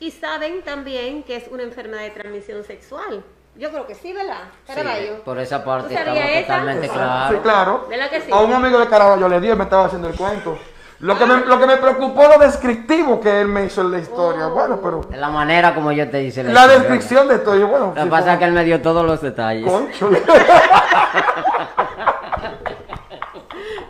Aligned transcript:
y 0.00 0.10
saben 0.10 0.62
también 0.62 1.22
que 1.22 1.36
es 1.36 1.46
una 1.48 1.62
enfermedad 1.62 2.02
de 2.02 2.10
transmisión 2.10 2.64
sexual. 2.64 3.22
Yo 3.56 3.70
creo 3.70 3.86
que 3.86 3.94
sí, 3.94 4.12
¿verdad? 4.12 4.44
Sí, 4.66 4.72
Caraballo. 4.74 5.22
por 5.24 5.38
esa 5.38 5.62
parte 5.64 5.94
¿Tú 5.94 6.02
sabías 6.02 6.28
estamos 6.30 6.40
esa? 6.42 6.46
totalmente 6.46 6.86
Sí, 6.88 6.92
claros. 6.94 7.40
claro. 7.42 7.86
¿Verdad 7.90 8.10
que 8.10 8.20
sí? 8.22 8.32
A 8.32 8.38
un 8.40 8.52
amigo 8.52 8.78
de 8.78 8.86
Caraballo 8.88 9.28
le 9.28 9.40
dio 9.40 9.52
y 9.52 9.56
me 9.56 9.64
estaba 9.64 9.84
haciendo 9.86 10.08
el 10.08 10.14
cuento. 10.14 10.58
Lo 11.00 11.16
que, 11.18 11.24
me, 11.26 11.40
lo 11.46 11.58
que 11.58 11.66
me 11.66 11.76
preocupó 11.78 12.28
lo 12.28 12.38
descriptivo 12.38 13.20
que 13.20 13.40
él 13.40 13.48
me 13.48 13.64
hizo 13.64 13.80
en 13.80 13.90
la 13.90 13.98
historia. 14.00 14.48
Oh. 14.48 14.50
Bueno, 14.50 14.80
pero 14.82 15.00
la 15.18 15.30
manera 15.30 15.74
como 15.74 15.90
yo 15.92 16.08
te 16.10 16.22
hice 16.22 16.42
la 16.44 16.50
historia. 16.50 16.78
descripción 16.78 17.26
de 17.28 17.36
esto, 17.36 17.56
yo, 17.56 17.68
bueno. 17.68 17.86
Lo 17.88 17.94
que 17.94 18.02
sí, 18.02 18.08
pasa 18.08 18.34
es 18.34 18.38
que 18.38 18.44
él 18.44 18.52
me 18.52 18.64
dio 18.64 18.80
todos 18.82 19.04
los 19.06 19.20
detalles. 19.22 19.64
Concho. 19.70 20.10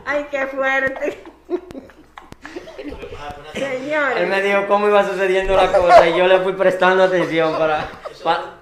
Ay, 0.07 0.27
qué 0.31 0.47
fuerte. 0.47 1.25
Él 3.55 4.27
me 4.29 4.43
dijo 4.43 4.67
cómo 4.69 4.89
iba 4.89 5.07
sucediendo 5.07 5.55
la 5.57 5.73
cosa 5.73 6.09
y 6.09 6.17
yo 6.17 6.27
le 6.27 6.39
fui 6.41 6.53
prestando 6.53 7.05
atención 7.05 7.57
para... 7.59 7.89
pa- 8.23 8.55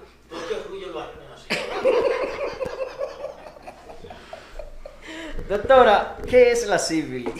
Doctora, 5.47 6.17
¿qué 6.29 6.51
es 6.51 6.67
la 6.67 6.77
sífilis? 6.77 7.33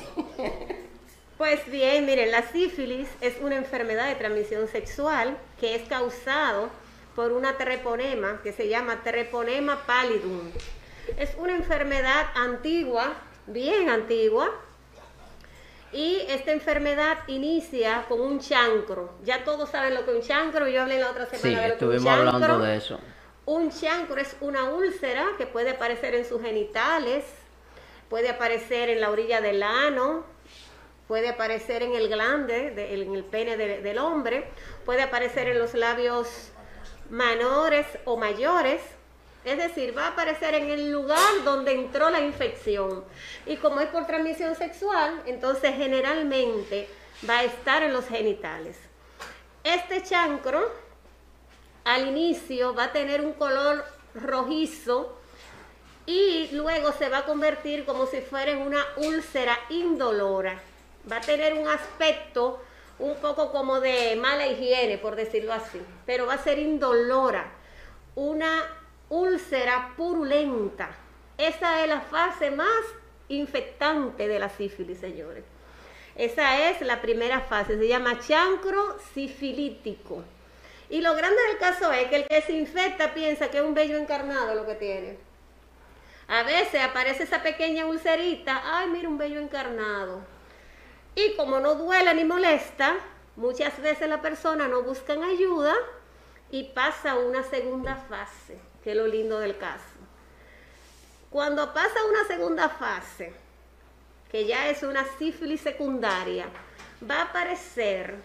Pues 1.37 1.65
bien, 1.69 2.05
miren, 2.05 2.31
la 2.31 2.41
sífilis 2.43 3.07
es 3.21 3.35
una 3.41 3.55
enfermedad 3.55 4.07
de 4.07 4.15
transmisión 4.15 4.67
sexual 4.67 5.37
que 5.59 5.75
es 5.75 5.87
causado 5.87 6.69
por 7.15 7.31
una 7.31 7.57
treponema 7.57 8.39
que 8.43 8.51
se 8.51 8.67
llama 8.67 9.01
treponema 9.03 9.85
pallidum. 9.85 10.51
Es 11.17 11.31
una 11.37 11.55
enfermedad 11.55 12.27
antigua, 12.35 13.13
bien 13.47 13.89
antigua, 13.89 14.51
y 15.91 16.21
esta 16.29 16.51
enfermedad 16.51 17.17
inicia 17.27 18.05
con 18.07 18.21
un 18.21 18.39
chancro. 18.39 19.11
Ya 19.23 19.43
todos 19.43 19.69
saben 19.69 19.93
lo 19.95 20.05
que 20.05 20.11
es 20.11 20.17
un 20.17 20.23
chancro, 20.23 20.67
yo 20.67 20.81
hablé 20.83 20.99
la 20.99 21.09
otra 21.11 21.25
semana 21.25 21.41
Sí, 21.41 21.49
de 21.49 21.55
lo 21.55 21.61
que 21.61 21.65
es 21.67 21.81
un 21.81 21.93
estuvimos 21.95 22.19
hablando 22.19 22.39
chancro. 22.47 22.59
de 22.65 22.75
eso. 22.77 22.99
Un 23.45 23.71
chancro 23.71 24.21
es 24.21 24.35
una 24.41 24.65
úlcera 24.65 25.25
que 25.37 25.47
puede 25.47 25.71
aparecer 25.71 26.13
en 26.15 26.25
sus 26.25 26.41
genitales, 26.41 27.25
puede 28.09 28.29
aparecer 28.29 28.89
en 28.89 29.01
la 29.01 29.09
orilla 29.09 29.41
del 29.41 29.63
ano, 29.63 30.23
puede 31.07 31.29
aparecer 31.29 31.81
en 31.81 31.95
el 31.95 32.07
glande, 32.09 32.69
de- 32.71 32.93
en 33.01 33.15
el 33.15 33.23
pene 33.23 33.57
de- 33.57 33.81
del 33.81 33.97
hombre, 33.97 34.45
puede 34.85 35.01
aparecer 35.01 35.47
en 35.47 35.57
los 35.57 35.73
labios 35.73 36.51
menores 37.09 37.87
o 38.05 38.17
mayores. 38.17 38.81
Es 39.45 39.57
decir, 39.57 39.97
va 39.97 40.07
a 40.07 40.09
aparecer 40.09 40.53
en 40.53 40.69
el 40.69 40.91
lugar 40.91 41.43
donde 41.45 41.73
entró 41.73 42.09
la 42.09 42.19
infección. 42.19 43.03
Y 43.45 43.57
como 43.57 43.79
es 43.79 43.87
por 43.87 44.05
transmisión 44.05 44.55
sexual, 44.55 45.21
entonces 45.25 45.75
generalmente 45.75 46.89
va 47.27 47.39
a 47.39 47.43
estar 47.43 47.83
en 47.83 47.93
los 47.93 48.07
genitales. 48.07 48.77
Este 49.63 50.03
chancro 50.03 50.71
al 51.85 52.07
inicio 52.07 52.75
va 52.75 52.85
a 52.85 52.91
tener 52.91 53.21
un 53.21 53.33
color 53.33 53.85
rojizo 54.13 55.17
y 56.05 56.49
luego 56.51 56.91
se 56.91 57.09
va 57.09 57.19
a 57.19 57.25
convertir 57.25 57.85
como 57.85 58.07
si 58.07 58.21
fuera 58.21 58.51
en 58.51 58.59
una 58.59 58.83
úlcera 58.97 59.57
indolora. 59.69 60.59
Va 61.09 61.17
a 61.17 61.21
tener 61.21 61.53
un 61.53 61.67
aspecto 61.67 62.61
un 62.99 63.15
poco 63.15 63.51
como 63.51 63.79
de 63.79 64.15
mala 64.15 64.47
higiene, 64.47 64.97
por 64.97 65.15
decirlo 65.15 65.53
así, 65.53 65.81
pero 66.05 66.25
va 66.25 66.33
a 66.33 66.43
ser 66.43 66.59
indolora, 66.59 67.51
una 68.15 68.78
úlcera 69.09 69.93
purulenta. 69.97 70.89
Esa 71.37 71.83
es 71.83 71.89
la 71.89 72.01
fase 72.01 72.51
más 72.51 72.67
infectante 73.27 74.27
de 74.27 74.39
la 74.39 74.49
sífilis, 74.49 74.99
señores. 74.99 75.43
Esa 76.15 76.69
es 76.69 76.81
la 76.81 77.01
primera 77.01 77.41
fase, 77.41 77.77
se 77.77 77.87
llama 77.87 78.19
chancro 78.19 78.99
sifilítico. 79.13 80.23
Y 80.89 81.01
lo 81.01 81.15
grande 81.15 81.41
del 81.47 81.57
caso 81.59 81.91
es 81.91 82.09
que 82.09 82.15
el 82.17 82.27
que 82.27 82.41
se 82.41 82.53
infecta 82.53 83.13
piensa 83.13 83.49
que 83.49 83.57
es 83.59 83.63
un 83.63 83.75
vello 83.75 83.97
encarnado 83.97 84.55
lo 84.55 84.65
que 84.65 84.75
tiene. 84.75 85.17
A 86.27 86.43
veces 86.43 86.81
aparece 86.81 87.23
esa 87.23 87.41
pequeña 87.41 87.85
ulcerita, 87.85 88.61
ay, 88.63 88.89
mira 88.89 89.07
un 89.07 89.17
vello 89.17 89.39
encarnado. 89.39 90.21
Y 91.15 91.35
como 91.35 91.59
no 91.59 91.75
duele 91.75 92.13
ni 92.13 92.23
molesta, 92.23 92.95
muchas 93.35 93.81
veces 93.81 94.09
la 94.09 94.21
persona 94.21 94.67
no 94.67 94.83
buscan 94.83 95.23
ayuda 95.23 95.73
y 96.51 96.65
pasa 96.65 97.11
a 97.11 97.19
una 97.19 97.43
segunda 97.43 97.95
fase, 97.95 98.57
que 98.83 98.91
es 98.91 98.97
lo 98.97 99.07
lindo 99.07 99.39
del 99.39 99.57
caso. 99.57 99.83
Cuando 101.29 101.73
pasa 101.73 102.03
una 102.09 102.25
segunda 102.27 102.69
fase, 102.69 103.33
que 104.31 104.45
ya 104.45 104.67
es 104.69 104.83
una 104.83 105.05
sífilis 105.17 105.61
secundaria, 105.61 106.45
va 107.09 107.17
a 107.17 107.23
aparecer 107.23 108.15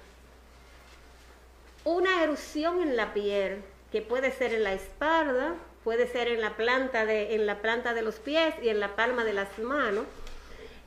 una 1.85 2.23
erupción 2.23 2.81
en 2.83 2.97
la 2.97 3.13
piel, 3.13 3.63
que 3.93 4.01
puede 4.03 4.31
ser 4.33 4.55
en 4.55 4.65
la 4.65 4.73
espalda, 4.73 5.55
puede 5.85 6.07
ser 6.07 6.29
en 6.29 6.41
la 6.41 6.57
planta 6.57 7.05
de, 7.05 7.35
en 7.35 7.47
la 7.47 7.57
planta 7.61 7.93
de 7.93 8.03
los 8.03 8.17
pies 8.17 8.55
y 8.63 8.71
en 8.71 8.81
la 8.81 8.97
palma 8.97 9.23
de 9.25 9.35
las 9.35 9.59
manos. 9.59 10.05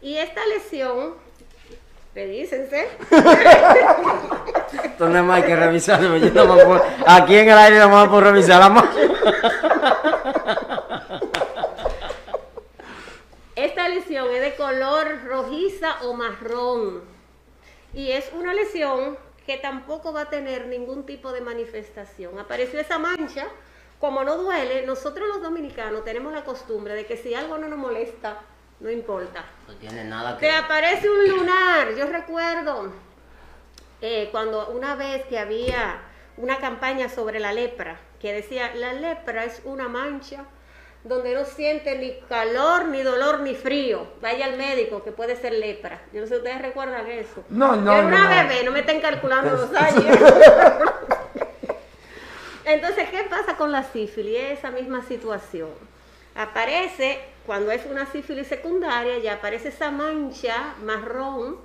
Y 0.02 0.18
esta 0.18 0.46
lesión, 0.48 1.14
pedícense, 2.14 2.88
Esto 4.84 5.08
no 5.10 5.34
hay 5.34 5.44
que 5.44 5.56
revisar. 5.56 6.02
yo 6.02 6.10
no 6.10 6.56
me 6.56 6.66
puedo- 6.66 6.84
Aquí 7.06 7.38
en 7.38 7.50
el 7.50 7.58
aire 7.58 7.78
no 7.80 8.00
a 8.00 8.10
poder 8.10 8.26
revisar 8.34 8.60
la 8.60 8.70
mano. 8.70 8.90
Esta 13.56 13.90
lesión 13.90 14.28
es 14.34 14.42
de 14.42 14.56
color 14.56 15.26
rojiza 15.26 16.04
o 16.04 16.14
marrón. 16.14 17.02
Y 17.94 18.12
es 18.12 18.32
una 18.34 18.54
lesión 18.54 19.18
que 19.46 19.58
tampoco 19.58 20.14
va 20.14 20.22
a 20.22 20.30
tener 20.30 20.68
ningún 20.68 21.06
tipo 21.06 21.32
de 21.32 21.42
manifestación. 21.42 22.38
Apareció 22.38 22.80
esa 22.80 23.00
mancha, 23.00 23.48
como 24.00 24.24
no 24.24 24.38
duele, 24.38 24.86
nosotros 24.86 25.28
los 25.28 25.42
dominicanos 25.42 26.04
tenemos 26.04 26.34
la 26.34 26.44
costumbre 26.44 26.94
de 26.94 27.06
que 27.06 27.18
si 27.18 27.34
algo 27.34 27.58
no 27.58 27.68
nos 27.68 27.80
molesta, 27.80 28.42
no 28.80 28.92
importa. 28.92 29.44
No 29.68 29.74
tiene 29.76 30.04
nada 30.04 30.38
Te 30.38 30.52
aparece 30.52 31.10
un 31.10 31.28
lunar. 31.30 31.96
Yo 31.96 32.06
recuerdo 32.08 32.92
eh, 34.02 34.30
cuando 34.32 34.68
una 34.68 34.96
vez 34.96 35.26
que 35.26 35.40
había 35.40 36.02
una 36.38 36.58
campaña 36.58 37.10
sobre 37.10 37.40
la 37.40 37.54
lepra, 37.54 38.00
que 38.20 38.34
decía, 38.34 38.74
la 38.76 38.94
lepra 38.94 39.46
es 39.46 39.62
una 39.64 39.88
mancha 39.88 40.46
donde 41.04 41.34
no 41.34 41.46
siente 41.46 41.98
ni 41.98 42.20
calor, 42.28 42.86
ni 42.86 43.02
dolor, 43.02 43.40
ni 43.42 43.56
frío. 43.56 44.08
Vaya 44.22 44.46
al 44.46 44.58
médico, 44.58 45.04
que 45.04 45.12
puede 45.12 45.36
ser 45.36 45.54
lepra. 45.54 46.02
Yo 46.12 46.22
no 46.22 46.28
sé 46.28 46.34
si 46.34 46.38
ustedes 46.40 46.62
recuerdan 46.62 47.08
eso. 47.08 47.44
No, 47.50 47.76
no, 47.76 47.94
Yo 47.94 47.98
era 48.00 48.08
una 48.08 48.24
no, 48.24 48.30
bebé, 48.30 48.64
no 48.64 48.72
me 48.72 48.80
estén 48.80 49.00
calculando 49.00 49.52
los 49.52 49.74
años. 49.74 50.06
Entonces, 52.66 53.10
¿qué 53.10 53.24
pasa 53.30 53.56
con 53.56 53.72
la 53.72 53.84
sífilis? 53.84 54.38
Es 54.38 54.60
esa 54.60 54.72
misma 54.72 55.02
situación. 55.04 55.70
Aparece, 56.36 57.22
cuando 57.46 57.72
es 57.72 57.86
una 57.86 58.06
sífilis 58.12 58.48
secundaria, 58.48 59.20
ya 59.20 59.36
aparece 59.36 59.70
esa 59.70 59.90
mancha 59.90 60.76
marrón. 60.84 61.58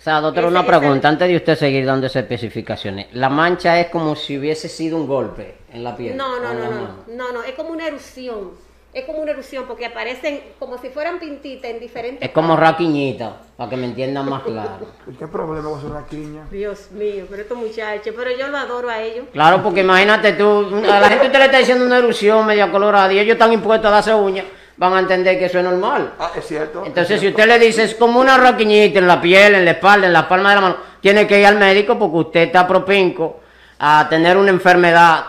O 0.00 0.02
sea, 0.02 0.18
doctor, 0.22 0.46
una 0.46 0.64
pregunta 0.64 1.10
antes 1.10 1.28
de 1.28 1.36
usted 1.36 1.58
seguir 1.58 1.84
dando 1.84 2.06
esas 2.06 2.22
especificaciones. 2.22 3.08
La 3.12 3.28
mancha 3.28 3.78
es 3.78 3.88
como 3.88 4.16
si 4.16 4.38
hubiese 4.38 4.66
sido 4.66 4.96
un 4.96 5.06
golpe 5.06 5.56
en 5.70 5.84
la 5.84 5.94
piel. 5.94 6.16
No, 6.16 6.40
no, 6.40 6.54
no, 6.54 6.70
no, 6.70 7.04
no, 7.06 7.32
no, 7.32 7.42
es 7.42 7.52
como 7.52 7.68
una 7.68 7.86
erupción. 7.86 8.52
Es 8.94 9.04
como 9.04 9.18
una 9.18 9.32
erupción 9.32 9.66
porque 9.68 9.84
aparecen 9.84 10.40
como 10.58 10.78
si 10.78 10.88
fueran 10.88 11.20
pintitas 11.20 11.70
en 11.70 11.80
diferentes. 11.80 12.26
Es 12.26 12.34
como 12.34 12.56
raquiñita, 12.56 13.42
para 13.58 13.68
que 13.68 13.76
me 13.76 13.84
entiendan 13.84 14.26
más 14.26 14.42
claro. 14.42 14.86
¿Y 15.06 15.16
¿Qué 15.16 15.26
problema 15.26 15.68
con 15.68 15.80
su 15.82 15.90
raquiña? 15.90 16.46
Dios 16.50 16.90
mío, 16.92 17.26
pero 17.28 17.42
estos 17.42 17.58
muchachos, 17.58 18.14
pero 18.16 18.30
yo 18.34 18.48
lo 18.48 18.56
adoro 18.56 18.88
a 18.88 19.02
ellos. 19.02 19.26
Claro, 19.34 19.62
porque 19.62 19.80
imagínate 19.80 20.32
tú, 20.32 20.66
a 20.76 20.98
la 20.98 21.08
gente 21.10 21.26
usted 21.26 21.38
le 21.38 21.44
está 21.44 21.58
diciendo 21.58 21.84
una 21.84 21.98
erupción 21.98 22.46
media 22.46 22.70
colorada 22.72 23.12
y 23.12 23.18
ellos 23.18 23.34
están 23.34 23.52
impuestos 23.52 23.88
a 23.88 23.96
darse 23.96 24.14
uñas, 24.14 24.46
van 24.80 24.94
a 24.94 25.00
entender 25.00 25.38
que 25.38 25.44
eso 25.44 25.58
es 25.58 25.64
normal. 25.64 26.14
Ah, 26.18 26.32
es 26.34 26.46
cierto. 26.46 26.82
Entonces, 26.86 27.20
si 27.20 27.28
usted 27.28 27.46
le 27.46 27.58
dice 27.58 27.84
es 27.84 27.94
como 27.94 28.18
una 28.18 28.38
raquiñita 28.38 28.98
en 28.98 29.06
la 29.06 29.20
piel, 29.20 29.54
en 29.54 29.66
la 29.66 29.72
espalda, 29.72 30.06
en 30.06 30.12
la 30.14 30.26
palma 30.26 30.48
de 30.48 30.54
la 30.54 30.60
mano, 30.62 30.76
tiene 31.02 31.26
que 31.26 31.38
ir 31.38 31.44
al 31.44 31.58
médico 31.58 31.98
porque 31.98 32.16
usted 32.16 32.40
está 32.44 32.66
propenso 32.66 33.40
a 33.78 34.06
tener 34.08 34.38
una 34.38 34.48
enfermedad 34.48 35.26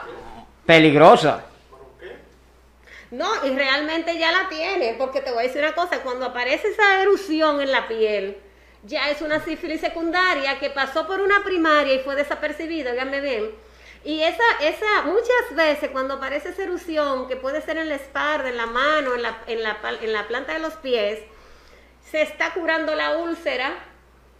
peligrosa. 0.65 1.43
No, 3.11 3.27
y 3.45 3.49
realmente 3.49 4.17
ya 4.17 4.31
la 4.31 4.47
tiene, 4.47 4.95
porque 4.97 5.19
te 5.19 5.31
voy 5.31 5.43
a 5.43 5.47
decir 5.47 5.61
una 5.61 5.75
cosa, 5.75 5.99
cuando 5.99 6.27
aparece 6.27 6.69
esa 6.69 7.01
erupción 7.01 7.59
en 7.59 7.73
la 7.73 7.89
piel, 7.89 8.37
ya 8.83 9.09
es 9.09 9.21
una 9.21 9.43
sífilis 9.43 9.81
secundaria 9.81 10.59
que 10.59 10.69
pasó 10.69 11.05
por 11.05 11.19
una 11.19 11.43
primaria 11.43 11.95
y 11.95 11.99
fue 11.99 12.15
desapercibida, 12.15 12.91
díganme 12.91 13.19
bien. 13.19 13.51
Y 14.03 14.23
esa, 14.23 14.43
esa, 14.61 15.03
muchas 15.03 15.55
veces 15.55 15.91
cuando 15.91 16.15
aparece 16.15 16.49
esa 16.49 16.63
erupción, 16.63 17.27
que 17.27 17.35
puede 17.35 17.61
ser 17.61 17.77
en 17.77 17.89
la 17.89 17.95
espalda, 17.95 18.49
en 18.49 18.57
la 18.57 18.65
mano, 18.65 19.13
en 19.13 19.21
la, 19.21 19.37
en 19.47 19.61
la, 19.61 19.77
en 20.01 20.13
la 20.13 20.27
planta 20.27 20.53
de 20.53 20.59
los 20.59 20.73
pies, 20.75 21.19
se 22.09 22.21
está 22.21 22.53
curando 22.53 22.95
la 22.95 23.17
úlcera 23.17 23.73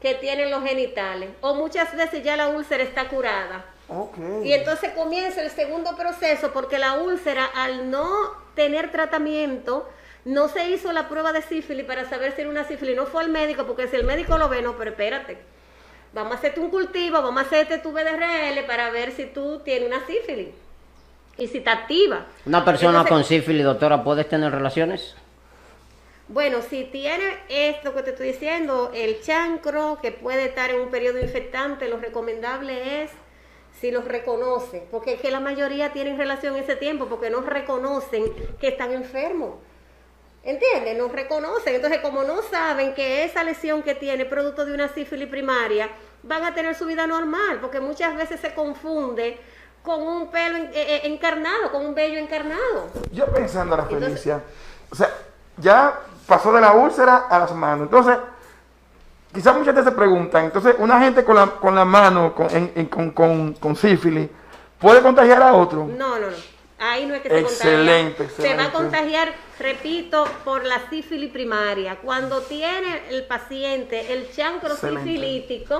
que 0.02 0.16
tienen 0.16 0.50
los 0.50 0.64
genitales. 0.64 1.30
O 1.42 1.54
muchas 1.54 1.96
veces 1.96 2.24
ya 2.24 2.36
la 2.36 2.48
úlcera 2.48 2.84
está 2.84 3.08
curada. 3.08 3.66
Ok. 3.88 4.18
Y 4.44 4.54
entonces 4.54 4.92
comienza 4.94 5.42
el 5.42 5.52
segundo 5.52 5.96
proceso 5.96 6.52
porque 6.54 6.80
la 6.80 6.94
úlcera 6.94 7.46
al 7.46 7.92
no 7.92 8.08
tener 8.56 8.92
tratamiento 8.92 9.88
no 10.26 10.48
se 10.50 10.70
hizo 10.70 10.92
la 10.92 11.08
prueba 11.10 11.34
de 11.34 11.42
sífilis 11.42 11.86
para 11.86 12.10
saber 12.10 12.34
si 12.34 12.42
era 12.42 12.50
una 12.50 12.64
sífilis, 12.64 12.96
no 12.96 13.06
fue 13.06 13.24
al 13.24 13.30
médico 13.30 13.66
porque 13.66 13.88
si 13.88 13.96
el 13.96 14.06
médico 14.06 14.38
lo 14.38 14.50
ve, 14.50 14.62
no, 14.62 14.78
pero 14.78 14.92
espérate. 14.92 15.38
Vamos 16.14 16.34
a 16.34 16.36
hacerte 16.36 16.60
un 16.60 16.70
cultivo, 16.70 17.22
vamos 17.22 17.44
a 17.44 17.46
hacerte 17.46 17.78
tu 17.78 17.92
BDRL 17.92 18.66
para 18.68 18.90
ver 18.92 19.12
si 19.12 19.26
tú 19.26 19.60
tienes 19.60 19.88
una 19.88 20.06
sífilis 20.06 20.50
y 21.38 21.48
si 21.48 21.60
está 21.60 21.74
activa. 21.74 22.26
Una 22.46 22.64
persona 22.66 23.02
Entonces, 23.02 23.10
con 23.10 23.24
sífilis, 23.24 23.64
doctora, 23.64 24.04
¿puedes 24.04 24.28
tener 24.28 24.52
relaciones? 24.52 25.16
Bueno, 26.28 26.62
si 26.62 26.86
tiene 26.86 27.24
esto 27.50 27.94
que 27.94 28.04
te 28.04 28.12
estoy 28.12 28.28
diciendo, 28.28 28.92
el 28.94 29.22
chancro 29.22 30.00
que 30.02 30.12
puede 30.12 30.46
estar 30.46 30.70
en 30.70 30.80
un 30.80 30.90
periodo 30.90 31.20
infectante, 31.20 31.90
lo 31.90 31.98
recomendable 31.98 33.04
es 33.04 33.12
si 33.80 33.92
los 33.92 34.06
reconoce, 34.06 34.86
porque 34.92 35.14
es 35.14 35.22
que 35.22 35.32
la 35.32 35.40
mayoría 35.40 35.92
tienen 35.92 36.18
relación 36.18 36.56
en 36.56 36.64
ese 36.64 36.76
tiempo 36.76 37.08
porque 37.08 37.30
no 37.30 37.42
reconocen 37.42 38.24
que 38.60 38.70
están 38.70 38.94
enfermos. 38.94 39.56
¿Entiendes? 40.44 40.98
No 40.98 41.08
reconocen. 41.08 41.76
Entonces, 41.76 42.00
como 42.00 42.24
no 42.24 42.42
saben 42.42 42.94
que 42.96 43.24
esa 43.24 43.44
lesión 43.44 43.84
que 43.84 43.94
tiene 43.96 44.26
producto 44.26 44.66
de 44.66 44.74
una 44.74 44.88
sífilis 44.88 45.28
primaria, 45.28 45.90
van 46.24 46.44
a 46.44 46.54
tener 46.54 46.76
su 46.76 46.86
vida 46.86 47.06
normal, 47.08 47.60
porque 47.62 47.80
muchas 47.80 48.16
veces 48.16 48.40
se 48.40 48.54
confunde 48.54 49.40
con 49.84 50.02
un 50.02 50.30
pelo 50.32 50.58
en- 50.58 50.66
eh, 50.66 50.72
eh, 50.76 51.02
encarnado, 51.06 51.72
con 51.72 51.86
un 51.86 51.96
vello 51.96 52.18
encarnado. 52.20 52.90
Yo 53.12 53.26
pensando, 53.28 53.76
la 53.76 53.84
Entonces- 53.84 54.10
Felicia, 54.10 54.42
o 54.92 54.96
sea, 54.96 55.10
ya 55.58 56.00
pasó 56.28 56.52
de 56.54 56.62
la 56.62 56.72
úlcera 56.74 57.26
a 57.30 57.40
las 57.40 57.54
manos. 57.54 57.84
Entonces, 57.86 58.18
quizás 59.34 59.56
muchas 59.56 59.74
veces 59.76 59.90
se 59.92 59.96
preguntan, 59.98 60.46
entonces, 60.46 60.76
una 60.80 61.00
gente 61.00 61.24
con 61.24 61.36
la, 61.36 61.48
con 61.48 61.74
la 61.76 61.86
mano 61.86 62.34
con, 62.36 62.50
en- 62.56 62.72
en- 62.76 62.86
con, 62.88 63.12
con, 63.12 63.54
con 63.54 63.76
sífilis, 63.76 64.30
¿puede 64.80 65.02
contagiar 65.02 65.42
a 65.42 65.54
otro? 65.54 65.86
No, 65.88 66.20
no, 66.20 66.28
no. 66.30 66.51
Ahí 66.84 67.06
no 67.06 67.14
es 67.14 67.22
que 67.22 67.30
se 67.30 67.40
Excelente, 67.40 68.26
contagia. 68.26 68.36
Se 68.36 68.56
va 68.56 68.64
a 68.64 68.66
excelente. 68.66 68.72
contagiar, 68.72 69.34
repito, 69.60 70.26
por 70.44 70.66
la 70.66 70.90
sífilis 70.90 71.32
primaria. 71.32 71.98
Cuando 71.98 72.42
tiene 72.42 73.04
el 73.12 73.26
paciente 73.28 74.12
el 74.14 74.32
chancro 74.34 74.74
Excelente. 74.74 75.04
sifilítico, 75.04 75.80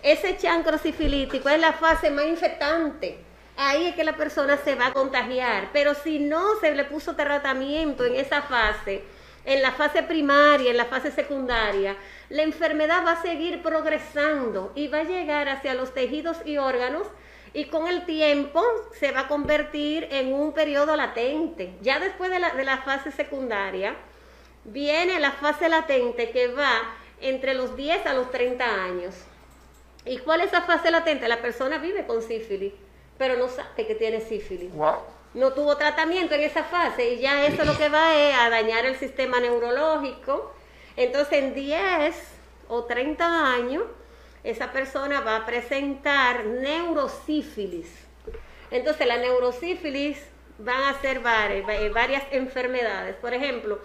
ese 0.00 0.36
chancro 0.36 0.78
sifilítico 0.78 1.48
es 1.48 1.58
la 1.60 1.72
fase 1.72 2.10
más 2.10 2.26
infectante. 2.26 3.18
Ahí 3.56 3.86
es 3.86 3.96
que 3.96 4.04
la 4.04 4.16
persona 4.16 4.56
se 4.58 4.76
va 4.76 4.86
a 4.86 4.92
contagiar. 4.92 5.70
Pero 5.72 5.94
si 5.94 6.20
no 6.20 6.60
se 6.60 6.72
le 6.72 6.84
puso 6.84 7.16
tratamiento 7.16 8.04
en 8.04 8.14
esa 8.14 8.42
fase, 8.42 9.02
en 9.44 9.60
la 9.60 9.72
fase 9.72 10.04
primaria, 10.04 10.70
en 10.70 10.76
la 10.76 10.84
fase 10.84 11.10
secundaria, 11.10 11.96
la 12.28 12.42
enfermedad 12.42 13.04
va 13.04 13.12
a 13.12 13.22
seguir 13.22 13.60
progresando 13.60 14.70
y 14.76 14.86
va 14.86 14.98
a 14.98 15.02
llegar 15.04 15.48
hacia 15.48 15.74
los 15.74 15.92
tejidos 15.94 16.36
y 16.44 16.58
órganos 16.58 17.08
y 17.54 17.66
con 17.66 17.86
el 17.86 18.04
tiempo 18.04 18.62
se 18.98 19.12
va 19.12 19.20
a 19.20 19.28
convertir 19.28 20.08
en 20.10 20.32
un 20.32 20.52
periodo 20.52 20.96
latente. 20.96 21.74
Ya 21.80 21.98
después 21.98 22.30
de 22.30 22.38
la, 22.38 22.50
de 22.54 22.64
la 22.64 22.78
fase 22.78 23.10
secundaria, 23.12 23.94
viene 24.64 25.18
la 25.20 25.32
fase 25.32 25.68
latente 25.68 26.30
que 26.30 26.48
va 26.48 26.82
entre 27.20 27.54
los 27.54 27.76
10 27.76 28.06
a 28.06 28.14
los 28.14 28.30
30 28.30 28.64
años. 28.64 29.14
¿Y 30.04 30.18
cuál 30.18 30.40
es 30.40 30.48
esa 30.48 30.62
fase 30.62 30.90
latente? 30.90 31.28
La 31.28 31.42
persona 31.42 31.78
vive 31.78 32.06
con 32.06 32.22
sífilis, 32.22 32.72
pero 33.18 33.36
no 33.36 33.48
sabe 33.48 33.86
que 33.86 33.94
tiene 33.94 34.20
sífilis 34.20 34.72
Wow. 34.72 34.96
no 35.34 35.52
tuvo 35.52 35.76
tratamiento 35.76 36.34
en 36.34 36.42
esa 36.42 36.64
fase 36.64 37.14
y 37.14 37.18
ya 37.20 37.46
eso 37.46 37.64
lo 37.64 37.76
que 37.76 37.88
va 37.88 38.14
es 38.14 38.34
a 38.36 38.48
dañar 38.50 38.86
el 38.86 38.96
sistema 38.96 39.40
neurológico. 39.40 40.52
Entonces 40.96 41.32
en 41.42 41.54
10 41.54 42.14
o 42.68 42.84
30 42.84 43.54
años 43.54 43.84
esa 44.50 44.72
persona 44.72 45.20
va 45.20 45.36
a 45.36 45.46
presentar 45.46 46.44
neurosífilis. 46.44 47.88
Entonces 48.70 49.06
la 49.06 49.16
neurosífilis 49.16 50.18
van 50.58 50.82
a 50.82 51.00
ser 51.00 51.20
varias, 51.20 51.66
varias 51.92 52.24
enfermedades. 52.30 53.16
Por 53.16 53.32
ejemplo, 53.32 53.78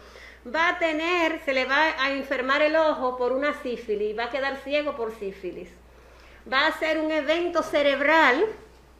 va 0.54 0.70
a 0.70 0.80
tener, 0.80 1.40
se 1.46 1.54
le 1.54 1.66
va 1.66 2.02
a 2.04 2.12
enfermar 2.12 2.62
el 2.62 2.76
ojo 2.76 3.18
por 3.18 3.32
una 3.32 3.54
sífilis 3.62 4.18
va 4.18 4.26
a 4.26 4.30
quedar 4.30 4.58
ciego 4.58 4.96
por 4.96 5.18
sífilis 5.18 5.70
va 6.52 6.68
a 6.68 6.78
ser 6.78 7.00
un 7.00 7.12
evento 7.12 7.64
cerebral 7.64 8.46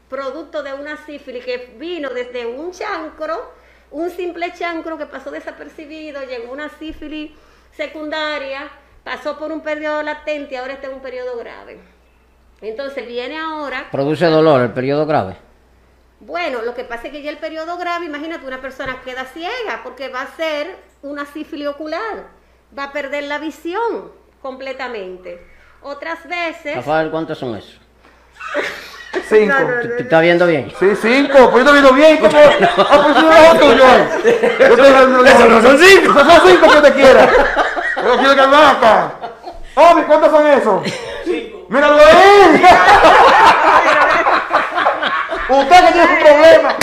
producto 0.10 0.64
de 0.64 0.74
una 0.74 0.98
sífilis 1.06 1.44
que 1.44 1.74
vino 1.78 2.10
desde 2.10 2.46
un 2.46 2.72
chancro, 2.72 3.52
un 3.92 4.10
simple 4.10 4.54
chancro 4.54 4.98
que 4.98 5.06
pasó 5.06 5.32
desapercibido, 5.32 6.24
llegó 6.24 6.52
una 6.52 6.70
sífilis 6.70 7.32
secundaria, 7.76 8.70
pasó 9.04 9.38
por 9.38 9.52
un 9.52 9.62
periodo 9.62 10.04
latente 10.04 10.56
y 10.56 10.58
ahora 10.58 10.74
está 10.74 10.88
en 10.88 10.94
un 10.94 11.02
periodo 11.02 11.38
grave. 11.38 11.80
Entonces 12.62 13.06
viene 13.06 13.38
ahora, 13.38 13.90
¿Produce 13.92 14.26
dolor 14.26 14.62
el 14.62 14.72
periodo 14.72 15.06
grave? 15.06 15.36
bueno, 16.22 16.62
lo 16.62 16.74
que 16.74 16.86
pasa 16.86 17.08
es 17.08 17.12
que 17.12 17.22
ya 17.22 17.30
el 17.30 17.38
periodo 17.38 17.78
grave, 17.78 18.06
imagínate, 18.06 18.46
una 18.46 18.62
persona 18.62 19.02
queda 19.04 19.26
ciega 19.26 19.82
porque 19.84 20.08
va 20.08 20.22
a 20.22 20.28
ser 20.36 20.78
una 21.02 21.26
sífilis 21.26 21.68
ocular, 21.68 22.28
va 22.78 22.86
a 22.86 22.92
perder 22.94 23.26
la 23.26 23.40
visión 23.40 24.12
completamente. 24.42 25.46
Otras 25.82 26.26
veces... 26.26 26.78
Rafael, 26.78 27.12
¿cuántos 27.12 27.38
son 27.38 27.58
esos? 27.58 27.78
Cinco. 29.30 29.54
No, 29.54 29.68
no, 29.68 29.82
¿Tú, 29.82 29.88
tú 29.90 30.04
estás 30.04 30.22
viendo 30.22 30.48
bien? 30.48 30.72
Sí, 30.80 30.88
cinco. 31.00 31.52
Pues 31.52 31.64
yo 31.64 31.72
te 31.72 31.82
viendo 31.82 31.94
bien. 31.94 32.18
¿Cómo? 32.18 32.38
Ah, 32.78 33.02
pues 33.04 33.16
yo 33.16 33.30
lo 33.32 33.60
tuyo. 33.60 33.86
Yo 34.70 34.76
te 35.24 35.30
Eso 35.30 35.50
no 35.50 35.62
son 35.62 35.78
cinco. 35.78 36.20
Son 36.20 36.42
cinco 36.48 36.72
que 36.72 36.82
te 36.82 36.94
quiera. 36.94 37.63
Pero 38.16 38.36
quiero 38.36 38.56
acá. 38.56 39.12
Omi, 39.76 40.04
¿cuántos 40.04 40.32
son 40.32 40.46
esos? 40.48 40.84
Cinco. 41.26 41.66
Míralo 41.70 41.98
ahí. 41.98 42.64
Usted 45.50 45.86
que 45.86 45.92
tiene 45.92 46.14
un 46.14 46.20
problema. 46.20 46.76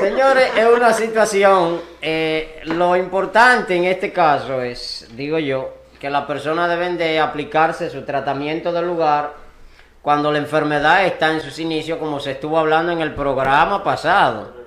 Señores, 0.00 0.50
es 0.56 0.66
una 0.66 0.92
situación, 0.92 1.80
eh, 2.02 2.60
lo 2.64 2.96
importante 2.96 3.76
en 3.76 3.84
este 3.84 4.12
caso 4.12 4.60
es, 4.60 5.06
digo 5.12 5.38
yo, 5.38 5.70
que 6.00 6.10
las 6.10 6.24
personas 6.24 6.68
deben 6.68 6.98
de 6.98 7.20
aplicarse 7.20 7.88
su 7.90 8.04
tratamiento 8.04 8.72
del 8.72 8.86
lugar 8.86 9.34
cuando 10.02 10.32
la 10.32 10.38
enfermedad 10.38 11.06
está 11.06 11.30
en 11.32 11.40
sus 11.40 11.58
inicios, 11.58 11.98
como 11.98 12.18
se 12.20 12.32
estuvo 12.32 12.58
hablando 12.58 12.92
en 12.92 13.00
el 13.00 13.14
programa 13.14 13.82
pasado. 13.82 14.65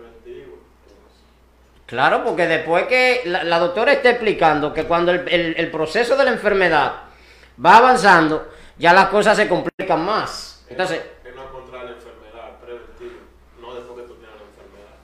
Claro, 1.90 2.24
porque 2.24 2.46
después 2.46 2.86
que 2.86 3.24
la, 3.26 3.44
la 3.44 3.58
doctora 3.58 3.92
está 3.94 4.12
explicando 4.12 4.72
que 4.72 4.84
cuando 4.84 5.12
el, 5.12 5.28
el- 5.28 5.56
el 5.58 5.72
proceso 5.72 6.16
de 6.16 6.24
la 6.24 6.32
enfermedad 6.32 6.92
va 7.66 7.78
avanzando, 7.78 8.48
ya 8.78 8.94
las 8.94 9.08
cosas 9.08 9.36
se 9.36 9.48
complican 9.48 10.06
más. 10.06 10.64
Entonces, 10.70 11.02
Es 11.26 11.36
no 11.36 11.52
contra 11.52 11.84
la 11.84 11.92
enfermedad, 11.92 12.60
preventivo, 12.64 13.20
no 13.60 13.74
después 13.74 14.02
que 14.04 14.08
tú 14.08 14.14
tienes 14.20 14.36
la 14.38 14.46
enfermedad. 14.46 14.96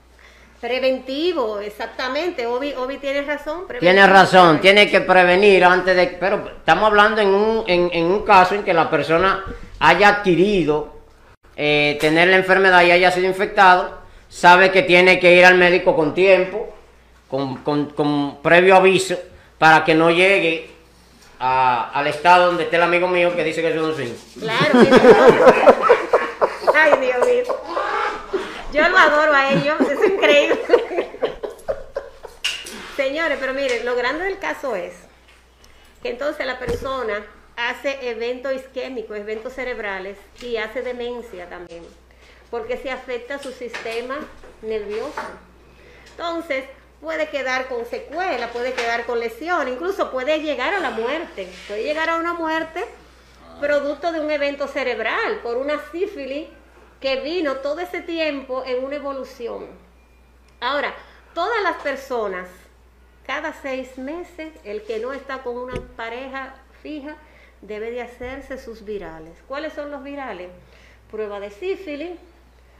Preventivo, 0.62 1.60
exactamente. 1.60 2.46
Obi, 2.46 2.74
Obi 2.74 2.98
tiene 2.98 3.24
razón. 3.24 3.66
Tiene 3.80 4.06
razón, 4.06 4.62
tiene 4.62 4.88
que 4.90 5.02
prevenir 5.02 5.64
antes 5.66 5.96
de... 5.96 6.08
Pero 6.20 6.52
estamos 6.56 6.86
hablando 6.86 7.20
en 7.20 7.30
un, 7.30 7.64
en, 7.66 7.90
en 7.94 8.06
un 8.06 8.24
caso 8.24 8.54
en 8.54 8.64
que 8.64 8.76
la 8.76 8.92
persona 8.92 9.44
haya 9.80 10.08
adquirido 10.10 10.94
eh, 11.56 11.98
tener 12.00 12.28
la 12.28 12.36
enfermedad 12.36 12.84
y 12.84 12.92
haya 12.92 13.10
sido 13.10 13.26
infectado, 13.26 13.98
sabe 14.30 14.70
que 14.72 14.84
tiene 14.84 15.20
que 15.20 15.34
ir 15.36 15.46
al 15.46 15.56
médico 15.56 15.96
con 15.96 16.14
tiempo, 16.14 16.75
con, 17.30 17.58
con- 17.64 17.90
con 17.92 18.42
previo 18.42 18.76
aviso, 18.76 19.18
para 19.58 19.84
que 19.84 19.96
no 19.96 20.10
llegue 20.12 20.70
a- 21.40 21.90
al 21.94 22.08
estado 22.08 22.48
donde 22.48 22.64
esté 22.64 22.76
el 22.78 22.84
amigo 22.84 23.08
mío 23.08 23.36
que 23.36 23.44
dice 23.44 23.62
que 23.62 23.74
son 23.74 23.94
cinco. 23.96 24.16
Claro. 24.40 24.72
que. 24.72 26.78
Ay, 26.78 26.92
Dios 27.02 27.28
mío. 27.28 27.44
Yo 28.74 28.90
lo 28.90 28.98
adoro 28.98 29.34
a 29.34 29.52
ellos, 29.52 29.76
es 29.90 30.10
increíble. 30.12 30.60
Señores, 32.96 33.38
pero 33.40 33.54
miren, 33.54 33.86
lo 33.86 33.96
grande 33.96 34.26
del 34.26 34.40
caso 34.40 34.76
es 34.76 34.94
que 36.02 36.10
entonces 36.10 36.46
la 36.46 36.60
persona 36.60 37.24
hace 37.58 38.10
eventos 38.10 38.54
isquémicos, 38.54 39.18
eventos 39.18 39.54
cerebrales 39.54 40.18
y 40.42 40.58
hace 40.58 40.82
demencia 40.82 41.50
también, 41.50 41.84
porque 42.52 42.78
se 42.78 42.92
afecta 42.92 43.40
su 43.40 43.52
sistema 43.52 44.16
nervioso. 44.62 45.14
Entonces, 46.12 46.66
puede 47.02 47.30
quedar 47.30 47.68
con 47.68 47.86
secuela, 47.86 48.50
puede 48.50 48.74
quedar 48.74 49.06
con 49.06 49.20
lesión, 49.20 49.68
incluso 49.68 50.12
puede 50.12 50.40
llegar 50.42 50.74
a 50.74 50.80
la 50.80 50.92
muerte. 50.92 51.48
Puede 51.68 51.84
llegar 51.84 52.10
a 52.10 52.18
una 52.18 52.34
muerte 52.34 52.86
producto 53.60 54.12
de 54.12 54.20
un 54.20 54.30
evento 54.32 54.68
cerebral, 54.68 55.40
por 55.42 55.58
una 55.58 55.80
sífilis 55.92 56.48
que 57.00 57.22
vino 57.22 57.58
todo 57.58 57.80
ese 57.80 58.02
tiempo 58.02 58.64
en 58.66 58.84
una 58.84 58.96
evolución. 58.96 59.68
Ahora, 60.60 60.94
todas 61.34 61.62
las 61.64 61.78
personas, 61.78 62.50
cada 63.26 63.54
seis 63.54 63.98
meses, 63.98 64.54
el 64.64 64.84
que 64.84 65.00
no 65.00 65.14
está 65.14 65.44
con 65.44 65.58
una 65.58 65.76
pareja 65.96 66.56
fija, 66.82 67.16
debe 67.62 67.92
de 67.92 68.02
hacerse 68.02 68.58
sus 68.58 68.84
virales. 68.84 69.38
¿Cuáles 69.48 69.74
son 69.74 69.92
los 69.92 70.04
virales? 70.04 70.50
Prueba 71.10 71.40
de 71.40 71.52
sífilis, 71.52 72.20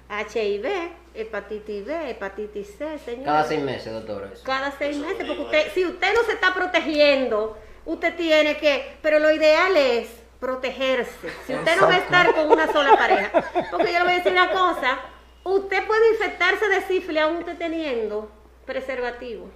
HIV, 0.10 0.66
hepatitis 1.14 1.86
B, 1.86 2.10
hepatitis 2.12 2.76
C, 2.78 3.00
señor. 3.00 3.26
Cada 3.26 3.44
seis 3.44 3.62
meses, 3.62 3.94
doctor. 3.94 4.30
eso. 4.32 4.44
Cada 4.44 4.72
seis 4.72 4.98
meses, 4.98 5.26
porque 5.26 5.42
usted, 5.42 5.72
si 5.74 5.86
usted 5.86 6.14
no 6.14 6.24
se 6.24 6.34
está 6.34 6.54
protegiendo, 6.54 7.58
usted 7.86 8.16
tiene 8.16 8.58
que, 8.58 8.98
pero 9.02 9.20
lo 9.20 9.32
ideal 9.32 9.76
es 9.76 10.08
protegerse. 10.40 11.30
Si 11.48 11.56
usted 11.56 11.76
no 11.80 11.88
va 11.88 11.96
a 11.96 11.98
estar 11.98 12.34
con 12.36 12.52
una 12.52 12.72
sola 12.72 12.96
pareja, 12.98 13.32
porque 13.72 13.94
yo 13.94 14.00
le 14.00 14.04
voy 14.04 14.14
a 14.14 14.18
decir 14.18 14.32
una 14.32 14.52
cosa, 14.52 15.00
usted 15.44 15.86
puede 15.88 16.12
infectarse 16.12 16.68
de 16.68 16.82
sífilis 16.82 17.22
aún 17.22 17.38
usted 17.38 17.58
teniendo 17.58 18.30
preservativo. 18.66 19.50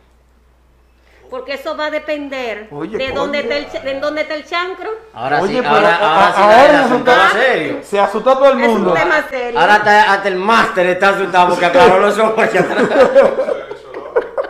Porque 1.29 1.53
eso 1.53 1.77
va 1.77 1.85
a 1.87 1.91
depender 1.91 2.67
Oye, 2.71 2.97
de 2.97 3.11
dónde, 3.11 3.39
está 3.41 3.55
el, 3.57 3.83
de 3.83 3.99
dónde 3.99 4.21
está 4.21 4.33
el 4.35 4.45
chancro. 4.45 4.89
Ahora 5.13 5.41
Oye, 5.41 5.53
sí, 5.53 5.59
pero 5.61 5.75
ahora, 5.75 5.95
a- 5.95 5.99
ahora 6.13 6.33
sí 6.35 6.41
ahora 6.41 6.85
asusta- 6.85 7.17
va 7.17 7.29
serio. 7.31 7.79
Se 7.83 7.99
asustó 7.99 8.33
todo 8.37 8.49
el 8.51 8.61
Es 8.61 8.67
mundo. 8.69 8.91
un 8.91 8.97
tema 8.97 9.23
serio. 9.29 9.59
Ahora 9.59 9.75
hasta, 9.75 10.13
hasta 10.13 10.27
el 10.27 10.35
máster 10.35 10.85
está 10.87 11.09
asustado 11.09 11.49
porque 11.49 11.65
aclaró 11.65 11.99
los 11.99 12.17
ojos 12.17 12.43
atrás. 12.43 12.65